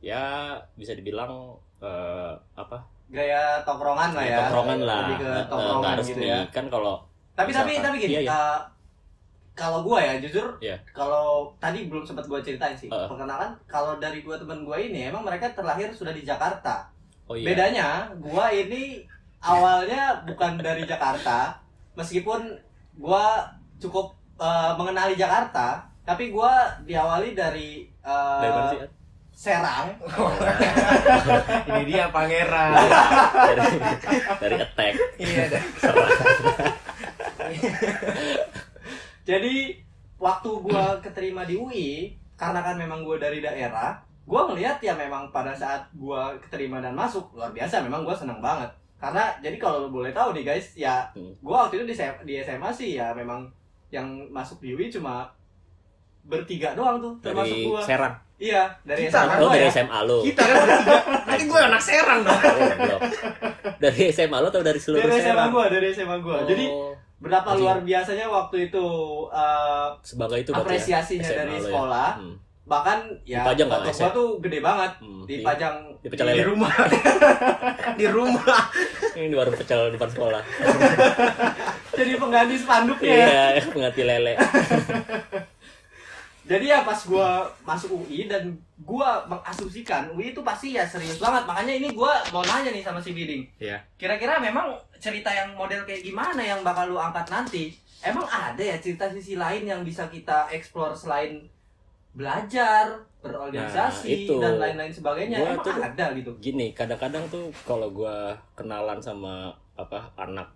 ya 0.00 0.56
bisa 0.72 0.92
dibilang 0.92 1.52
eh, 1.78 2.32
apa 2.54 2.80
Gaya 3.06 3.60
tongkrongan 3.60 4.16
lah 4.16 4.24
ya. 4.24 4.38
tongkrongan 4.40 4.80
lah 4.80 5.00
Lebih 5.04 5.16
ke 5.18 5.26
Eh, 5.26 5.36
eh, 5.36 5.44
tongkrongan 5.44 5.82
nggak 5.82 5.94
gitu 6.00 6.10
resmi 6.16 6.26
ya. 6.26 6.40
kan 6.48 6.66
kalau 6.66 6.94
Tapi 7.34 7.50
tapi 7.50 7.72
Misalkan. 7.74 7.84
tapi 7.84 7.96
gini, 8.00 8.12
Iya, 8.14 8.20
iya. 8.22 8.30
eh, 8.32 8.58
kalau 9.54 9.80
gua 9.80 9.98
ya 9.98 10.12
jujur, 10.18 10.54
Iya. 10.58 10.74
kalau 10.90 11.46
tadi 11.56 11.86
belum 11.86 12.02
sempat 12.02 12.26
gua 12.26 12.38
ceritain 12.38 12.74
sih. 12.74 12.88
Uh. 12.88 13.06
Perkenalan, 13.06 13.54
kalau 13.64 13.96
dari 13.96 14.20
dua 14.20 14.34
teman 14.34 14.62
gua 14.62 14.76
ini 14.76 15.06
emang 15.06 15.22
mereka 15.22 15.48
terlahir 15.50 15.88
sudah 15.90 16.10
di 16.10 16.22
Jakarta. 16.22 16.86
oh 17.24 17.32
iya 17.32 17.46
Bedanya, 17.48 17.88
gua 18.18 18.50
ini 18.50 19.00
awalnya 19.40 20.18
bukan 20.26 20.58
dari 20.58 20.82
Jakarta, 20.82 21.54
meskipun 21.94 22.50
gua 22.96 23.46
cukup 23.78 24.12
eh, 24.36 24.72
mengenali 24.74 25.14
Jakarta, 25.14 25.86
tapi 26.02 26.28
gua 26.28 26.74
diawali 26.82 27.32
dari 27.32 27.86
eh, 27.86 28.38
dari 28.42 28.50
mana 28.50 28.68
sih 28.68 28.80
Ad? 28.82 28.90
Serang. 29.34 29.90
Ini 31.66 31.82
dia 31.90 32.06
pangeran. 32.06 32.70
dari 33.50 33.76
dari 34.38 34.56
attack 34.62 34.94
Iya. 35.18 35.44
Jadi 39.24 39.80
waktu 40.20 40.50
gua 40.60 41.00
keterima 41.00 41.48
di 41.48 41.56
UI, 41.56 42.12
karena 42.36 42.60
kan 42.60 42.76
memang 42.76 43.00
gua 43.02 43.16
dari 43.16 43.40
daerah, 43.40 43.96
gua 44.28 44.48
ngelihat 44.52 44.78
ya 44.84 44.92
memang 44.94 45.32
pada 45.32 45.56
saat 45.56 45.88
gua 45.96 46.36
keterima 46.40 46.80
dan 46.84 46.92
masuk 46.92 47.32
luar 47.32 47.50
biasa, 47.50 47.80
memang 47.80 48.04
gua 48.04 48.12
senang 48.12 48.38
banget. 48.44 48.68
Karena 49.00 49.32
jadi 49.40 49.56
kalau 49.60 49.84
lo 49.84 49.88
boleh 49.92 50.12
tahu 50.12 50.36
nih 50.36 50.44
guys, 50.44 50.76
ya 50.76 51.08
gua 51.40 51.66
waktu 51.66 51.80
itu 51.80 51.84
di, 51.88 51.94
SM 51.96 52.14
di 52.24 52.34
SMA 52.40 52.70
sih 52.72 53.00
ya 53.00 53.12
memang 53.16 53.48
yang 53.88 54.06
masuk 54.32 54.60
di 54.60 54.76
UI 54.76 54.92
cuma 54.92 55.28
bertiga 56.24 56.72
doang 56.72 57.00
tuh 57.00 57.12
termasuk 57.20 57.52
dari 57.52 57.68
gua. 57.68 57.80
Serang 57.84 58.14
Iya, 58.34 58.66
dari 58.82 59.06
Kita 59.06 59.14
SMA 59.14 59.30
kan 59.30 59.36
oh 59.38 59.46
gua 59.46 59.54
dari 59.54 59.64
ya. 59.64 59.70
SMA 59.78 59.98
lo 60.10 60.18
Kita 60.26 60.42
kan 60.42 60.56
bertiga. 60.58 60.96
Nanti 61.24 61.44
gue 61.46 61.60
anak 61.62 61.82
serang 61.82 62.20
dong. 62.26 62.40
oh, 62.42 63.00
dari 63.78 64.02
SMA 64.10 64.38
lo 64.42 64.48
atau 64.50 64.62
dari 64.66 64.80
seluruh 64.82 65.00
Dari 65.06 65.12
SMA 65.22 65.26
Serang 65.30 65.50
gua, 65.54 65.64
dari 65.70 65.86
SMA 65.94 66.16
gua. 66.18 66.36
Oh, 66.42 66.46
Jadi 66.50 66.64
berapa 67.24 67.50
luar 67.56 67.76
biasanya 67.80 68.26
waktu 68.28 68.68
itu 68.68 68.86
eh, 69.28 69.88
sebagai 70.04 70.38
itu 70.38 70.50
ya? 70.50 70.60
apresiasinya 70.60 71.24
SMA 71.24 71.34
dari 71.34 71.50
lo 71.50 71.56
ya? 71.56 71.64
sekolah. 71.64 72.10
Hmm. 72.16 72.36
bahkan 72.64 72.98
ya 73.22 73.44
Dipajang 73.44 73.68
nggak 73.68 73.80
foto 73.82 73.92
gua 73.98 74.10
tuh 74.10 74.28
gede 74.40 74.58
banget 74.58 74.92
Hmm. 74.96 75.24
dipajang 75.24 75.74
di 75.98 76.08
Di 76.08 76.16
lele 76.18 76.44
rumah. 76.44 76.72
di 78.00 78.06
rumah. 78.06 78.60
ini 79.14 79.26
di 79.28 79.36
warung 79.36 79.52
pecel 79.52 79.92
depan 79.92 80.08
sekolah 80.08 80.40
jadi 81.96 82.12
pengganti 82.16 82.56
spanduknya 82.56 83.16
iya 83.52 83.62
pengganti 83.64 84.02
lele 84.02 84.32
jadi 86.44 86.64
ya 86.66 86.78
pas 86.80 87.00
gua 87.02 87.28
masuk 87.62 88.04
UI 88.04 88.26
dan 88.26 88.52
gua 88.78 89.24
mengasumsikan 89.24 90.12
UI 90.12 90.30
itu 90.30 90.40
pasti 90.40 90.72
ya 90.72 90.84
serius 90.84 91.16
banget. 91.16 91.44
Makanya 91.44 91.74
ini 91.74 91.88
gua 91.90 92.12
mau 92.30 92.42
nanya 92.42 92.68
nih 92.68 92.80
sama 92.80 92.98
si 92.98 93.10
Biding. 93.10 93.42
Iya. 93.58 93.80
kira-kira 93.94 94.36
memang 94.38 94.70
cerita 94.96 95.28
yang 95.28 95.52
model 95.52 95.82
kayak 95.82 96.02
gimana 96.02 96.40
yang 96.40 96.60
bakal 96.60 96.86
lu 96.86 96.96
angkat 96.96 97.24
nanti? 97.26 97.72
Emang 98.00 98.24
ada 98.24 98.60
ya 98.60 98.76
cerita 98.76 99.08
sisi 99.08 99.34
lain 99.34 99.64
yang 99.64 99.80
bisa 99.80 100.04
kita 100.06 100.44
explore 100.50 100.92
selain 100.92 101.40
belajar 102.12 102.92
berorganisasi 103.18 104.06
Nah, 104.06 104.16
itu. 104.20 104.34
dan 104.38 104.54
lain-lain 104.58 104.92
sebagainya? 104.92 105.38
Gua 105.40 105.50
emang 105.50 105.64
tuh- 105.64 105.80
ada 105.82 106.06
gitu? 106.12 106.30
gini 106.38 106.70
kadang-kadang 106.70 107.24
tuh 107.26 107.48
kalau 107.64 107.88
gua 107.90 108.36
kenalan 108.54 109.00
sama 109.00 109.48
apa 109.74 110.12
anak 110.14 110.52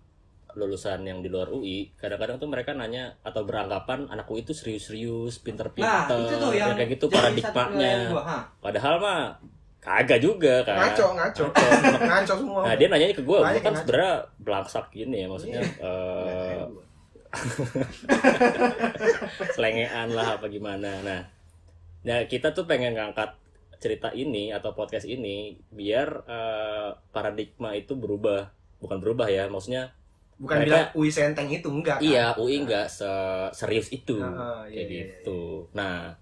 lulusan 0.57 1.05
yang 1.05 1.21
di 1.21 1.29
luar 1.29 1.49
UI 1.49 1.93
kadang-kadang 1.93 2.41
tuh 2.41 2.49
mereka 2.49 2.73
nanya 2.73 3.13
atau 3.21 3.45
beranggapan 3.45 4.09
anak 4.09 4.25
UI 4.25 4.41
itu 4.41 4.53
serius-serius 4.53 5.37
nah 5.37 5.43
pinter-pinter 5.45 6.17
itu 6.25 6.35
tuh 6.41 6.51
yang 6.57 6.73
ya 6.73 6.77
kayak 6.77 6.89
gitu 6.97 7.05
paradigmanya 7.05 7.93
padahal 8.57 8.95
mah 8.97 9.21
kagak 9.79 10.19
juga 10.19 10.59
kan. 10.67 10.91
Ngaco, 10.91 11.15
ngaco. 11.15 11.45
Ngaco. 12.03 12.33
Semua. 12.35 12.61
nah 12.67 12.73
dia 12.75 12.91
nanya 12.91 13.15
ke 13.15 13.23
gue 13.23 13.39
gue 13.39 13.61
kan 13.63 13.73
sebenarnya 13.79 14.13
belangsak 14.43 14.85
gini 14.91 15.23
ya 15.23 15.27
maksudnya 15.31 15.61
Iya. 15.63 15.87
eh, 15.87 16.63
selengean 19.55 20.09
lah 20.13 20.35
apa 20.35 20.45
gimana. 20.49 20.99
Nah 21.05 21.21
nah 21.99 22.19
kita 22.27 22.51
tuh 22.51 22.67
pengen 22.67 22.95
ngangkat 22.95 23.35
cerita 23.79 24.11
ini 24.11 24.51
atau 24.51 24.75
podcast 24.75 25.07
ini 25.07 25.55
biar 25.71 26.07
eh, 26.27 26.89
paradigma 27.15 27.71
itu 27.71 27.95
berubah. 27.95 28.51
Bukan 28.79 28.99
berubah 28.99 29.27
ya 29.31 29.47
maksudnya 29.47 29.95
Bukan 30.39 30.55
Mereka- 30.57 30.65
bilang 30.65 30.87
UI 30.95 31.09
Senteng 31.09 31.47
itu 31.47 31.67
enggak. 31.67 31.97
kan? 31.97 32.01
iya 32.01 32.31
UI 32.33 32.63
nggak 32.63 32.87
se- 32.87 33.51
serius 33.51 33.91
itu 33.91 34.17
Ah, 34.17 34.63
iya, 34.63 34.71
kayak 34.73 34.87
iya, 34.87 34.95
gitu 35.11 35.67
nah 35.71 36.15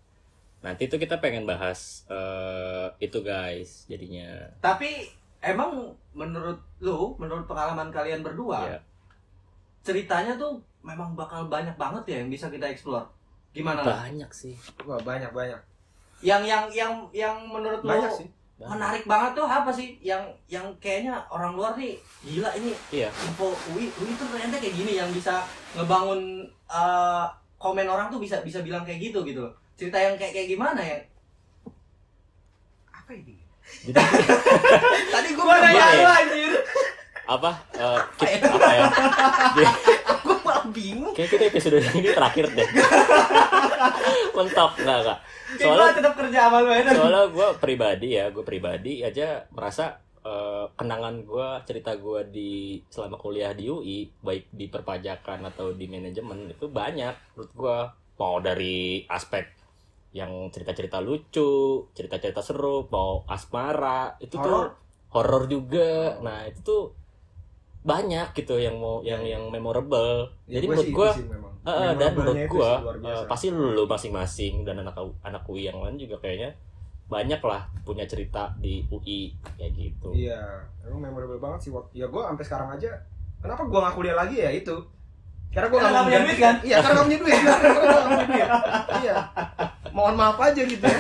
nanti 0.60 0.86
tuh 0.86 0.98
kita 0.98 1.18
pengen 1.18 1.46
bahas 1.46 2.02
eh, 2.08 2.90
itu 3.00 3.22
guys 3.22 3.86
jadinya 3.86 4.26
Tapi 4.58 5.06
emang 5.40 5.86
menurut 6.12 6.58
lu, 6.80 7.14
menurut 7.16 7.46
pengalaman 7.46 7.88
kalian 7.88 8.20
berdua, 8.20 8.66
Iya. 8.68 8.80
ceritanya 9.82 10.34
tuh 10.36 10.58
memang 10.82 11.14
bakal 11.14 11.46
banyak 11.46 11.74
banget 11.76 12.04
ya 12.08 12.16
yang 12.20 12.30
bisa 12.30 12.50
kita 12.50 12.66
explore. 12.66 13.06
Gimana? 13.52 13.82
lah? 13.82 14.02
banyak 14.04 14.30
sih 14.32 14.58
Wah, 14.82 14.98
banyak 15.00 15.30
banyak. 15.30 15.62
Yang 16.20 16.42
yang 16.44 16.64
yang 16.72 16.94
yang 17.12 17.36
menurut 17.46 17.82
lu 17.82 17.94
Banyak 18.58 18.66
sih. 18.66 18.74
menarik 18.74 19.04
banget 19.06 19.32
tuh 19.34 19.46
apa 19.46 19.70
sih 19.70 19.88
yang 20.02 20.20
yang 20.46 20.66
kayaknya 20.78 21.14
orang 21.28 21.54
luar 21.54 21.74
nih 21.74 21.94
gila 22.22 22.50
ini 22.54 22.74
Iya. 22.92 23.14
info 23.24 23.50
UI 23.70 23.86
UI 23.92 24.14
tuh 24.14 24.26
ternyata 24.28 24.58
kayak 24.58 24.74
gini 24.74 24.92
yang 24.96 25.10
bisa 25.10 25.46
ngebangun 25.74 26.42
eh, 26.68 27.26
komen 27.56 27.86
orang 27.86 28.08
tuh 28.08 28.18
bisa 28.18 28.42
bisa 28.42 28.60
bilang 28.60 28.82
kayak 28.82 28.98
gitu 29.04 29.22
gitu 29.22 29.40
loh 29.40 29.54
cerita 29.74 29.96
yang 29.96 30.14
kayak 30.14 30.34
kayak 30.34 30.50
gimana 30.50 30.78
ya 30.78 30.98
Apa 32.92 33.14
ini? 33.14 33.38
Jadi 33.84 33.94
tadi 35.14 35.30
gue 35.32 35.44
nanya 35.46 35.70
Iya, 35.70 35.88
lu 35.96 36.10
anjir 36.10 36.54
apa? 37.28 37.52
eh, 37.74 38.00
kita, 38.18 38.48
apa 38.48 38.70
ya? 38.72 38.84
Gue 40.24 40.36
malah 40.42 40.64
bingung 40.68 41.12
kayak 41.12 41.30
kita 41.30 41.44
episode 41.46 41.78
ini 41.94 42.10
terakhir 42.10 42.48
deh. 42.50 42.64
Mentok 44.36 44.72
enggak. 44.80 45.20
kayak 45.48 45.60
Soalnya 45.64 45.94
tetap 45.96 46.14
kerja 46.20 46.40
lu 46.52 46.70
ya 46.72 46.92
soalnya 46.92 47.24
gue 47.32 47.48
pribadi 47.58 48.08
ya 48.20 48.26
gue 48.30 48.44
pribadi 48.44 49.00
aja 49.00 49.48
merasa 49.56 49.96
eh, 50.22 50.66
kenangan 50.76 51.24
gue 51.24 51.48
cerita 51.64 51.96
gue 51.96 52.22
di 52.28 52.52
selama 52.92 53.16
kuliah 53.16 53.56
di 53.56 53.72
UI 53.72 54.12
baik 54.20 54.52
di 54.52 54.68
perpajakan 54.68 55.48
atau 55.48 55.72
di 55.72 55.88
manajemen 55.88 56.52
itu 56.52 56.68
banyak 56.68 57.16
menurut 57.36 57.52
gue 57.56 57.78
mau 58.18 58.36
dari 58.44 59.06
aspek 59.08 59.46
yang 60.12 60.50
cerita-cerita 60.50 61.00
lucu 61.00 61.86
cerita-cerita 61.94 62.42
seru 62.42 62.90
mau 62.90 63.22
asmara 63.30 64.18
itu 64.20 64.36
Horor? 64.36 64.50
tuh 64.50 64.64
horor 65.14 65.44
juga 65.48 66.18
nah 66.20 66.44
itu 66.44 66.60
tuh 66.60 66.84
banyak 67.88 68.36
gitu 68.36 68.60
yang 68.60 68.76
mau 68.76 69.00
yang 69.00 69.24
Ya, 69.24 69.32
ya. 69.32 69.32
yang 69.40 69.44
memorable 69.48 70.28
Ya, 70.44 70.60
jadi 70.60 70.66
gua 70.68 70.72
menurut 70.76 70.88
sih 70.88 70.92
gue 70.92 71.10
sih 71.16 71.26
memang. 71.32 71.54
Eh, 71.68 71.76
eh, 71.76 71.92
dan 72.00 72.12
menurut 72.16 72.40
gua 72.48 72.80
eh, 72.96 73.24
pasti 73.28 73.52
lu 73.52 73.84
masing-masing 73.84 74.64
dan 74.64 74.80
anak 74.80 74.96
anak 75.20 75.44
UI 75.52 75.68
yang 75.68 75.84
lain 75.84 76.00
juga 76.00 76.16
kayaknya 76.24 76.56
banyak 77.08 77.40
lah 77.44 77.68
punya 77.84 78.08
cerita 78.08 78.52
di 78.60 78.84
UI 78.88 79.36
kayak 79.60 79.72
gitu. 79.76 80.12
Iya, 80.12 80.64
emang 80.88 81.12
memorable 81.12 81.40
banget 81.40 81.68
sih. 81.68 81.72
Wak. 81.72 81.92
Ya 81.96 82.08
gue 82.08 82.20
sampai 82.20 82.44
sekarang 82.44 82.70
aja. 82.76 82.92
Kenapa 83.40 83.64
gue 83.64 83.80
nggak 83.80 83.96
kuliah 83.96 84.16
lagi 84.16 84.44
ya 84.44 84.52
itu? 84.52 84.76
Karena 85.56 85.68
gue 85.72 85.80
Karena 85.80 85.88
nggak 85.88 86.04
nggak 86.04 86.08
punya 86.08 86.20
duit, 86.28 86.40
kan? 86.40 86.56
Iya, 86.68 86.76
karena 86.84 86.94
nggak 86.96 87.08
punya 87.08 87.20
duit. 87.24 87.40
Gua. 87.48 88.00
Iya. 89.00 89.16
Mohon 89.96 90.16
maaf 90.20 90.38
aja 90.44 90.62
gitu. 90.68 90.84
ya. 90.84 91.00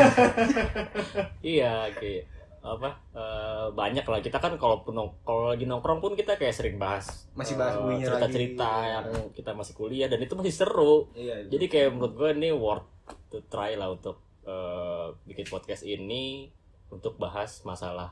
Iya, 1.43 1.73
kayak 1.99 2.23
apa 2.60 2.89
eh, 3.12 3.67
banyak 3.70 4.02
lah 4.02 4.20
kita 4.20 4.38
kan 4.38 4.56
kalau 4.56 4.84
kalau 5.22 5.48
lagi 5.48 5.63
nongkrong 5.63 5.98
pun 5.98 6.13
kita 6.13 6.36
kayak 6.36 6.52
sering 6.52 6.76
bahas 6.76 7.30
Masih 7.32 7.56
bahas 7.56 7.78
UI-nya 7.78 8.08
cerita-cerita 8.08 8.67
lagi. 8.67 8.91
yang 8.91 9.06
kita 9.32 9.52
masih 9.52 9.74
kuliah 9.74 10.06
dan 10.06 10.20
itu 10.20 10.34
masih 10.34 10.54
seru. 10.54 11.08
Iya. 11.12 11.48
Jadi 11.48 11.65
kayak 11.65 11.89
menurut 11.91 12.13
gue 12.13 12.30
ini 12.34 12.50
worth 12.50 12.88
to 13.28 13.39
try 13.46 13.74
lah 13.74 13.89
untuk 13.89 14.17
eh, 14.41 15.08
bikin 15.24 15.46
podcast 15.46 15.82
ini 15.82 16.52
untuk 16.88 17.15
bahas 17.15 17.62
masalah 17.62 18.12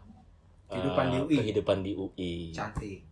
eh, 0.68 0.74
Kehidupan 0.74 1.06
di 1.06 1.18
UI. 1.20 1.36
kehidupan 1.38 1.78
di 1.80 1.92
UI. 1.94 2.34
cantik. 2.52 3.04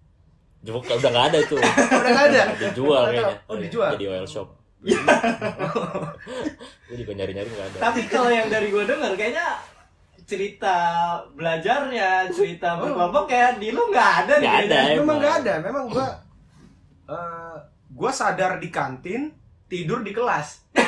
Cuma 0.62 0.80
udah 0.80 0.96
nggak 1.04 1.28
ada 1.28 1.38
itu. 1.39 1.56
Udah 1.91 2.08
nggak 2.08 2.28
ada. 2.30 2.43
dijual 2.58 3.02
Oh, 3.02 3.08
kayaknya. 3.10 3.36
oh, 3.46 3.58
dijual? 3.58 3.89
Jadi 3.93 4.06
oil 4.08 4.24
shop. 4.26 4.48
gue 6.84 6.96
juga 6.98 7.12
nyari-nyari 7.13 7.48
nggak 7.48 7.67
ada. 7.69 7.78
tapi 7.82 8.02
kalau 8.06 8.28
yang 8.28 8.48
dari 8.48 8.67
gue 8.67 8.84
denger 8.84 9.12
kayaknya 9.15 9.48
cerita 10.23 10.75
belajarnya 11.36 12.31
cerita 12.31 12.79
berkelompok 12.79 13.27
kayak 13.27 13.59
di 13.59 13.69
lu 13.69 13.91
nggak 13.91 14.12
ada 14.23 14.33
nih 14.39 14.47
Nggak 14.47 14.59
ada. 14.65 14.77
Memang 14.97 15.17
nggak 15.19 15.36
ada. 15.43 15.53
Memang 15.59 15.83
gue 15.88 16.07
eh 17.12 17.55
gue 17.93 18.12
sadar 18.12 18.57
di 18.57 18.69
kantin 18.69 19.29
tidur 19.67 19.99
di 20.01 20.12
kelas. 20.12 20.63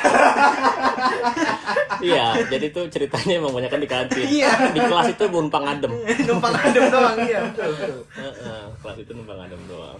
Iya, 1.96 2.36
jadi 2.52 2.70
tuh 2.70 2.92
ceritanya 2.92 3.40
emang 3.40 3.56
banyak 3.56 3.72
kan 3.72 3.80
di 3.80 3.88
kantin. 3.88 4.26
Iya. 4.28 4.52
Di 4.76 4.82
kelas 4.84 5.16
itu 5.16 5.24
numpang 5.32 5.64
adem. 5.64 5.92
Numpang 6.28 6.54
adem 6.54 6.84
doang 6.92 7.18
iya 7.24 7.40
betul 7.50 7.72
betul. 7.72 8.02
Heeh, 8.20 8.62
kelas 8.84 8.98
itu 9.00 9.12
numpang 9.16 9.40
adem 9.40 9.62
doang. 9.66 9.98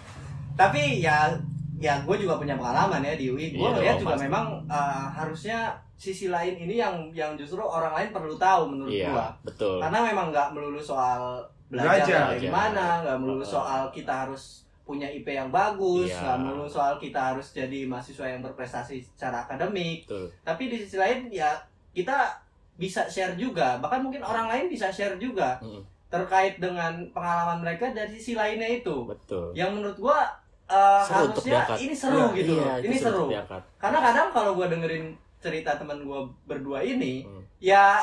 tapi 0.56 1.04
ya 1.04 1.36
ya 1.76 2.00
gue 2.00 2.16
juga 2.16 2.36
punya 2.36 2.54
pengalaman 2.54 3.00
ya 3.00 3.12
di 3.12 3.28
UI 3.28 3.52
gue 3.52 3.68
Iya 3.76 3.94
juga 3.94 4.16
pasti. 4.16 4.24
memang 4.24 4.46
uh, 4.64 5.06
harusnya 5.10 5.70
sisi 5.92 6.26
lain 6.26 6.56
ini 6.56 6.76
yang 6.76 7.08
yang 7.10 7.32
justru 7.34 7.58
orang 7.58 7.92
lain 7.92 8.08
perlu 8.10 8.32
tahu 8.34 8.68
menurut 8.68 8.92
Iya, 8.92 9.08
gue 9.08 9.26
betul. 9.44 9.76
karena 9.80 9.98
memang 10.02 10.26
nggak 10.28 10.48
melulu 10.50 10.78
soal 10.78 11.40
belajar, 11.66 12.00
Belajar. 12.00 12.22
kayak 12.30 12.42
gimana 12.42 12.84
nggak 13.02 13.18
melulu 13.18 13.42
soal 13.42 13.88
kita 13.90 14.24
harus 14.24 14.64
punya 14.82 15.04
IP 15.04 15.26
yang 15.28 15.50
bagus 15.50 16.08
Iya. 16.08 16.20
nggak 16.22 16.38
melulu 16.40 16.66
soal 16.66 16.94
kita 16.96 17.20
harus 17.34 17.46
jadi 17.50 17.84
mahasiswa 17.84 18.24
yang 18.24 18.40
berprestasi 18.40 19.02
secara 19.02 19.42
akademik 19.42 20.04
Betul. 20.04 20.30
tapi 20.42 20.62
di 20.66 20.76
sisi 20.78 20.96
lain 20.96 21.26
ya 21.28 21.50
kita 21.90 22.38
bisa 22.74 23.04
share 23.04 23.34
juga 23.34 23.76
bahkan 23.76 24.00
mungkin 24.00 24.20
orang 24.20 24.46
lain 24.46 24.66
bisa 24.66 24.88
share 24.88 25.16
juga 25.16 25.56
Mm, 25.58 25.80
terkait 26.06 26.56
dengan 26.56 26.92
pengalaman 27.10 27.60
mereka 27.60 27.90
dari 27.90 28.14
sisi 28.14 28.32
lainnya 28.32 28.68
itu 28.70 29.04
betul. 29.04 29.50
yang 29.52 29.74
menurut 29.74 29.98
gua 29.98 30.22
eh, 30.66 31.02
Seru 31.02 31.16
untuk 31.24 31.42
harusnya 31.42 31.52
diangkat. 31.56 31.78
ini 31.78 31.94
seru 31.94 32.18
Iya, 32.18 32.26
gitu 32.34 32.52
Iya, 32.52 32.64
loh 32.66 32.76
ini 32.80 32.96
seru 32.96 33.16
untuk 33.16 33.30
diangkat. 33.30 33.62
karena 33.76 33.98
kadang 34.00 34.28
kalau 34.30 34.50
gua 34.52 34.66
dengerin 34.66 35.06
cerita 35.36 35.70
teman 35.74 35.98
gua 36.02 36.20
berdua 36.44 36.80
ini 36.80 37.22
Hmm. 37.22 37.42
ya 37.58 38.02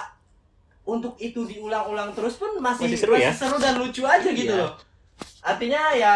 untuk 0.84 1.15
itu 1.17 1.43
diulang-ulang 1.43 2.12
terus 2.12 2.36
pun 2.36 2.56
masih 2.58 2.88
Masih 2.88 2.99
seru 2.99 3.15
ya? 3.15 3.32
seru 3.32 3.56
dan 3.58 3.76
lucu 3.76 4.04
aja 4.04 4.26
gitu 4.26 4.47
Iya. 4.49 4.63
loh 4.63 4.71
artinya 5.41 5.91
ya 5.91 6.13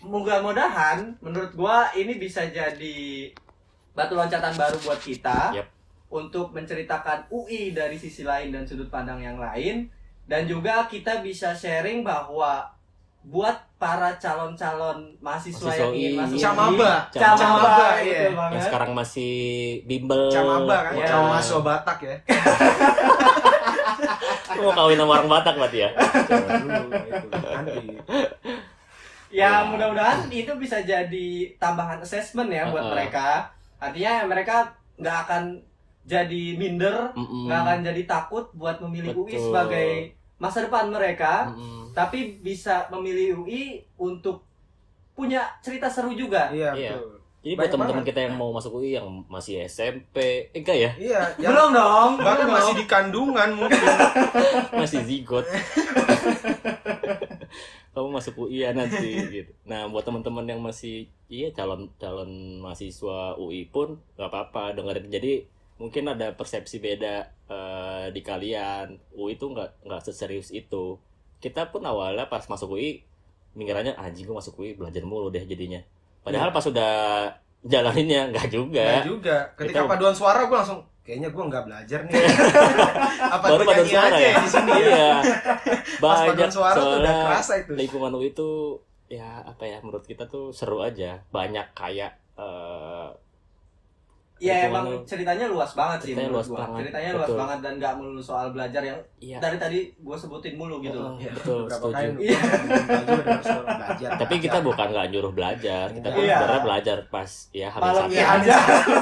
mudah-mudahan 0.00 1.18
menurut 1.18 1.52
gua 1.52 1.90
ini 1.92 2.14
bisa 2.14 2.46
jadi 2.46 3.30
batu 3.90 4.12
loncatan 4.12 4.54
baru 4.54 4.76
buat 4.78 4.98
kita 4.98 5.50
Yap. 5.52 5.66
untuk 6.08 6.52
menceritakan 6.52 7.26
UI 7.28 7.72
dari 7.72 7.96
sisi 7.96 8.22
lain 8.22 8.50
dan 8.50 8.62
sudut 8.62 8.86
pandang 8.86 9.18
yang 9.18 9.36
lain 9.36 9.88
dan 10.24 10.44
juga 10.44 10.84
kita 10.84 11.20
bisa 11.20 11.50
sharing 11.52 12.02
bahwa 12.02 12.66
buat 13.26 13.58
para 13.76 14.14
calon-calon 14.16 15.18
mahasiswa, 15.18 15.66
Mahasiswa 15.66 15.82
yang 15.82 15.92
ingin 15.92 16.08
UI. 16.08 16.16
masuk 16.16 16.38
Camaba. 16.38 16.70
UI, 16.70 16.78
camaba, 17.12 17.36
Camaba, 17.36 17.86
gitu 17.98 18.14
iya. 18.14 18.30
banget. 18.30 18.54
Yang 18.54 18.64
sekarang 18.64 18.90
masih 18.94 19.34
bimbel. 19.82 20.22
Camaba 20.30 20.76
kan, 20.80 20.92
Iya. 20.94 21.06
sama 21.06 21.26
mahasiswa 21.28 21.60
Batak 21.60 21.98
ya. 22.00 22.16
Mau 24.56 24.72
kawin 24.72 24.96
sama 24.96 25.12
orang 25.12 25.28
Batak 25.28 25.54
berarti 25.56 25.78
ya? 25.78 25.90
Jangan 25.92 26.60
dulu 26.62 26.96
itu 26.96 27.36
nanti. 27.36 27.76
Ya, 29.28 29.36
Ya. 29.36 29.50
mudah-mudahan 29.66 30.18
itu 30.30 30.52
bisa 30.56 30.80
jadi 30.80 31.28
tambahan 31.58 31.98
assessment 31.98 32.48
ya 32.48 32.70
buat 32.70 32.80
Uh-uh. 32.80 32.94
mereka. 32.94 33.50
Artinya 33.76 34.24
mereka 34.24 34.72
nggak 34.96 35.16
akan 35.28 35.42
jadi 36.06 36.42
minder, 36.54 37.10
nggak 37.12 37.60
akan 37.60 37.78
jadi 37.82 38.02
takut 38.06 38.46
buat 38.54 38.78
memilih 38.78 39.12
UI 39.12 39.34
Betul. 39.34 39.44
sebagai 39.44 39.88
masa 40.36 40.60
depan 40.60 40.86
mereka, 40.86 41.48
Mm-mm. 41.48 41.90
tapi 41.90 42.38
bisa 42.38 42.86
memilih 42.88 43.40
UI 43.40 43.64
untuk 43.96 44.44
punya 45.12 45.40
cerita 45.58 45.86
seru 45.86 46.12
juga. 46.12 46.48
Iya 46.48 46.72
Iya. 46.72 46.92
betul. 46.92 47.08
Jadi 47.40 47.54
buat 47.54 47.70
teman-teman 47.70 48.02
kita 48.02 48.20
yang 48.20 48.34
mau 48.34 48.50
masuk 48.50 48.74
UI 48.76 48.90
yang 48.92 49.06
masih 49.26 49.62
SMP, 49.64 50.16
eh 50.50 50.58
enggak 50.58 50.74
ya? 50.74 50.90
Iya, 50.98 51.20
yang 51.40 51.54
Belum 51.54 51.70
dong, 51.72 52.10
bahkan 52.18 52.42
belum 52.42 52.52
masih 52.52 52.72
dong. 52.72 52.80
di 52.80 52.86
kandungan 52.86 53.48
mungkin. 53.54 53.86
masih 54.82 55.00
zigot 55.02 55.46
kamu 57.92 58.08
masuk 58.12 58.34
UI 58.38 58.60
ya 58.60 58.76
nanti 58.76 59.08
gitu 59.32 59.52
nah 59.64 59.88
buat 59.88 60.04
teman-teman 60.04 60.44
yang 60.44 60.60
masih 60.60 61.08
iya 61.26 61.48
calon 61.50 61.88
calon 61.96 62.28
mahasiswa 62.60 63.32
UI 63.36 63.64
pun 63.66 63.96
nggak 64.14 64.28
apa-apa 64.28 64.76
dengerin 64.76 65.08
jadi 65.08 65.32
mungkin 65.76 66.08
ada 66.08 66.32
persepsi 66.32 66.80
beda 66.80 67.14
eh, 67.48 68.06
di 68.12 68.20
kalian. 68.24 68.96
UI 69.16 69.36
itu 69.36 69.46
nggak 69.48 69.84
nggak 69.84 70.02
seserius 70.04 70.52
itu. 70.52 70.96
Kita 71.36 71.68
pun 71.68 71.84
awalnya 71.84 72.26
pas 72.28 72.44
masuk 72.48 72.76
UI 72.76 73.04
mikirnya 73.56 73.96
anjing 73.96 74.28
gue 74.28 74.36
masuk 74.36 74.60
UI 74.60 74.76
belajar 74.76 75.04
mulu 75.04 75.32
deh 75.32 75.44
jadinya. 75.44 75.80
Padahal 76.20 76.52
pas 76.52 76.64
sudah 76.64 76.92
jalaninnya 77.64 78.32
nggak 78.32 78.48
juga. 78.52 79.00
Nah 79.00 79.04
juga, 79.06 79.36
ketika 79.56 79.84
Kita- 79.84 79.90
paduan 79.90 80.14
suara 80.16 80.44
gue 80.44 80.56
langsung 80.56 80.80
kayaknya 81.06 81.30
gue 81.30 81.44
nggak 81.44 81.64
belajar 81.64 81.98
nih. 82.04 82.12
Apa 83.36 83.44
baru 83.46 83.62
nyanyi 83.64 83.90
suara 83.94 84.08
aja 84.10 84.18
ya? 84.18 84.26
ya 84.26 84.40
di 84.42 84.50
sini 84.50 84.72
ya. 84.72 84.80
iya. 84.82 85.12
Pas 86.02 86.18
banyak 86.24 86.28
paduan 86.34 86.52
suara 86.52 86.76
tuh 86.76 86.88
udah 87.00 87.16
kerasa 87.30 87.52
itu. 87.62 87.72
lingkungan 87.78 88.12
UI 88.16 88.28
itu 88.34 88.50
ya 89.06 89.38
apa 89.46 89.62
ya 89.70 89.78
menurut 89.86 90.02
kita 90.02 90.26
tuh 90.26 90.50
seru 90.50 90.82
aja. 90.82 91.22
Banyak 91.30 91.72
kayak 91.78 92.18
eh, 92.36 93.08
Ya 94.36 94.52
lingkungan 94.62 94.68
emang 94.84 95.08
ceritanya 95.08 95.46
luas 95.46 95.72
banget 95.72 95.98
sih 95.98 96.06
Ceritanya 96.12 96.28
luas 96.30 96.44
gua. 96.46 96.58
banget, 96.60 96.76
Ceritanya 96.82 97.10
luas 97.10 97.24
betul. 97.24 97.38
banget 97.40 97.58
dan 97.58 97.72
nggak 97.74 97.92
melulu 97.94 98.20
soal 98.20 98.46
belajar 98.50 98.82
yang 98.82 98.98
iya 99.16 99.38
dari 99.38 99.56
tadi 99.56 99.78
gue 99.90 100.12
sebutin 100.14 100.54
mulu 100.54 100.76
gitu 100.78 100.92
loh. 100.94 101.08
Oh, 101.08 101.16
Iya, 101.16 101.30
betul 101.32 101.58
beberapa 101.62 101.80
setuju 101.82 101.96
kali 101.96 102.08
Iya. 102.20 102.38
belajar, 103.16 103.58
belajar. 103.64 104.10
tapi 104.18 104.34
kita 104.38 104.58
bukan 104.60 104.86
nggak 104.86 105.06
nyuruh 105.08 105.32
belajar 105.32 105.84
kita 105.88 106.08
pun 106.10 106.20
Iya. 106.20 106.36
sebenarnya 106.36 106.62
belajar 106.62 106.98
pas 107.08 107.30
ya 107.50 107.68
hamil 107.70 107.84
Malam 107.86 107.96
satu 107.98 108.12
iya 108.12 108.24
Amin 108.26 108.42
aja. 108.42 108.52
satu, 108.52 108.92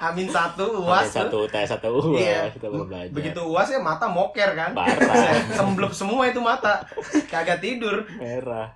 Amin 0.00 0.28
satu 0.28 0.64
uas 0.80 0.96
hamil 1.02 1.12
satu 1.14 1.38
tes 1.46 1.66
satu 1.66 1.88
uas 1.92 2.16
Iya. 2.18 2.42
kita 2.50 2.66
baru 2.66 2.84
belajar 2.86 3.12
Begitu 3.12 3.40
uas 3.44 3.68
ya 3.68 3.80
mata 3.80 4.06
moker 4.08 4.48
kan. 4.50 4.70
parah 4.72 5.34
Semblep 5.58 5.92
semua 5.92 6.24
itu 6.24 6.40
mata. 6.40 6.80
Kagak 7.28 7.60
tidur. 7.60 8.00
merah 8.14 8.72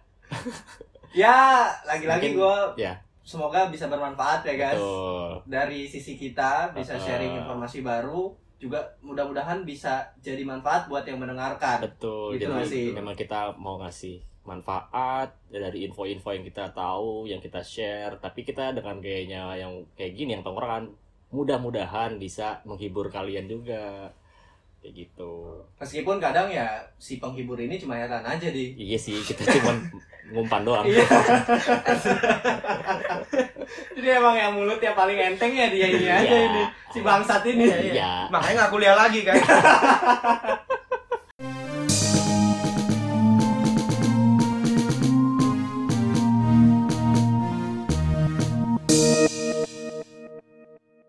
Ya 1.11 1.64
lagi-lagi 1.83 2.37
gue 2.37 2.57
ya 2.77 2.92
semoga 3.29 3.69
bisa 3.69 3.85
bermanfaat 3.87 4.41
ya 4.43 4.57
guys. 4.57 4.81
betul 4.81 5.45
Dari 5.45 5.85
sisi 5.85 6.17
kita 6.17 6.73
bisa 6.73 6.97
Uh-uh. 6.97 7.05
sharing 7.05 7.37
informasi 7.37 7.85
baru 7.85 8.33
juga 8.57 8.81
mudah-mudahan 8.99 9.62
bisa 9.62 10.03
jadi 10.19 10.43
manfaat 10.43 10.88
buat 10.88 11.05
yang 11.05 11.21
mendengarkan 11.21 11.79
betul 11.79 12.35
Gitu 12.35 12.49
jadi 12.49 12.64
sih? 12.64 12.87
memang 12.91 13.14
kita 13.14 13.53
mau 13.55 13.77
ngasih 13.79 14.19
manfaat 14.43 15.31
dari 15.47 15.85
info-info 15.85 16.33
yang 16.33 16.43
kita 16.43 16.73
tahu 16.73 17.29
yang 17.29 17.38
kita 17.38 17.61
share 17.61 18.17
tapi 18.17 18.43
kita 18.43 18.73
dengan 18.73 18.99
gayanya 18.99 19.55
yang 19.55 19.85
kayak 19.93 20.17
gini 20.17 20.33
yang 20.33 20.43
tongkrongan 20.43 20.88
mudah-mudahan 21.29 22.17
bisa 22.17 22.59
menghibur 22.64 23.12
kalian 23.12 23.45
juga 23.45 24.09
kayak 24.79 24.95
gitu 24.97 25.33
meskipun 25.77 26.17
kadang 26.19 26.47
ya 26.47 26.67
si 26.97 27.17
penghibur 27.17 27.57
ini 27.57 27.77
cuma 27.77 27.95
heran 27.95 28.23
aja 28.23 28.49
di 28.49 28.73
iya 28.75 28.95
sih 28.95 29.19
kita 29.19 29.43
cuma 29.53 29.75
ngumpan 30.29 30.61
doang 30.61 30.85
Iya. 30.85 31.01
Jadi 33.91 34.09
emang 34.11 34.37
yang 34.37 34.53
mulutnya 34.53 34.93
paling 34.93 35.17
enteng 35.17 35.51
ya 35.51 35.69
dia 35.69 35.88
ini 35.88 36.05
aja 36.05 36.21
Iya. 36.21 36.38
ini 36.47 36.62
si 36.88 37.01
bangsat 37.01 37.43
ini. 37.45 37.64
iya 37.91 38.29
Makanya 38.29 38.55
nggak 38.59 38.71
kuliah 38.71 38.93
lagi 38.95 39.25
kan. 39.25 39.37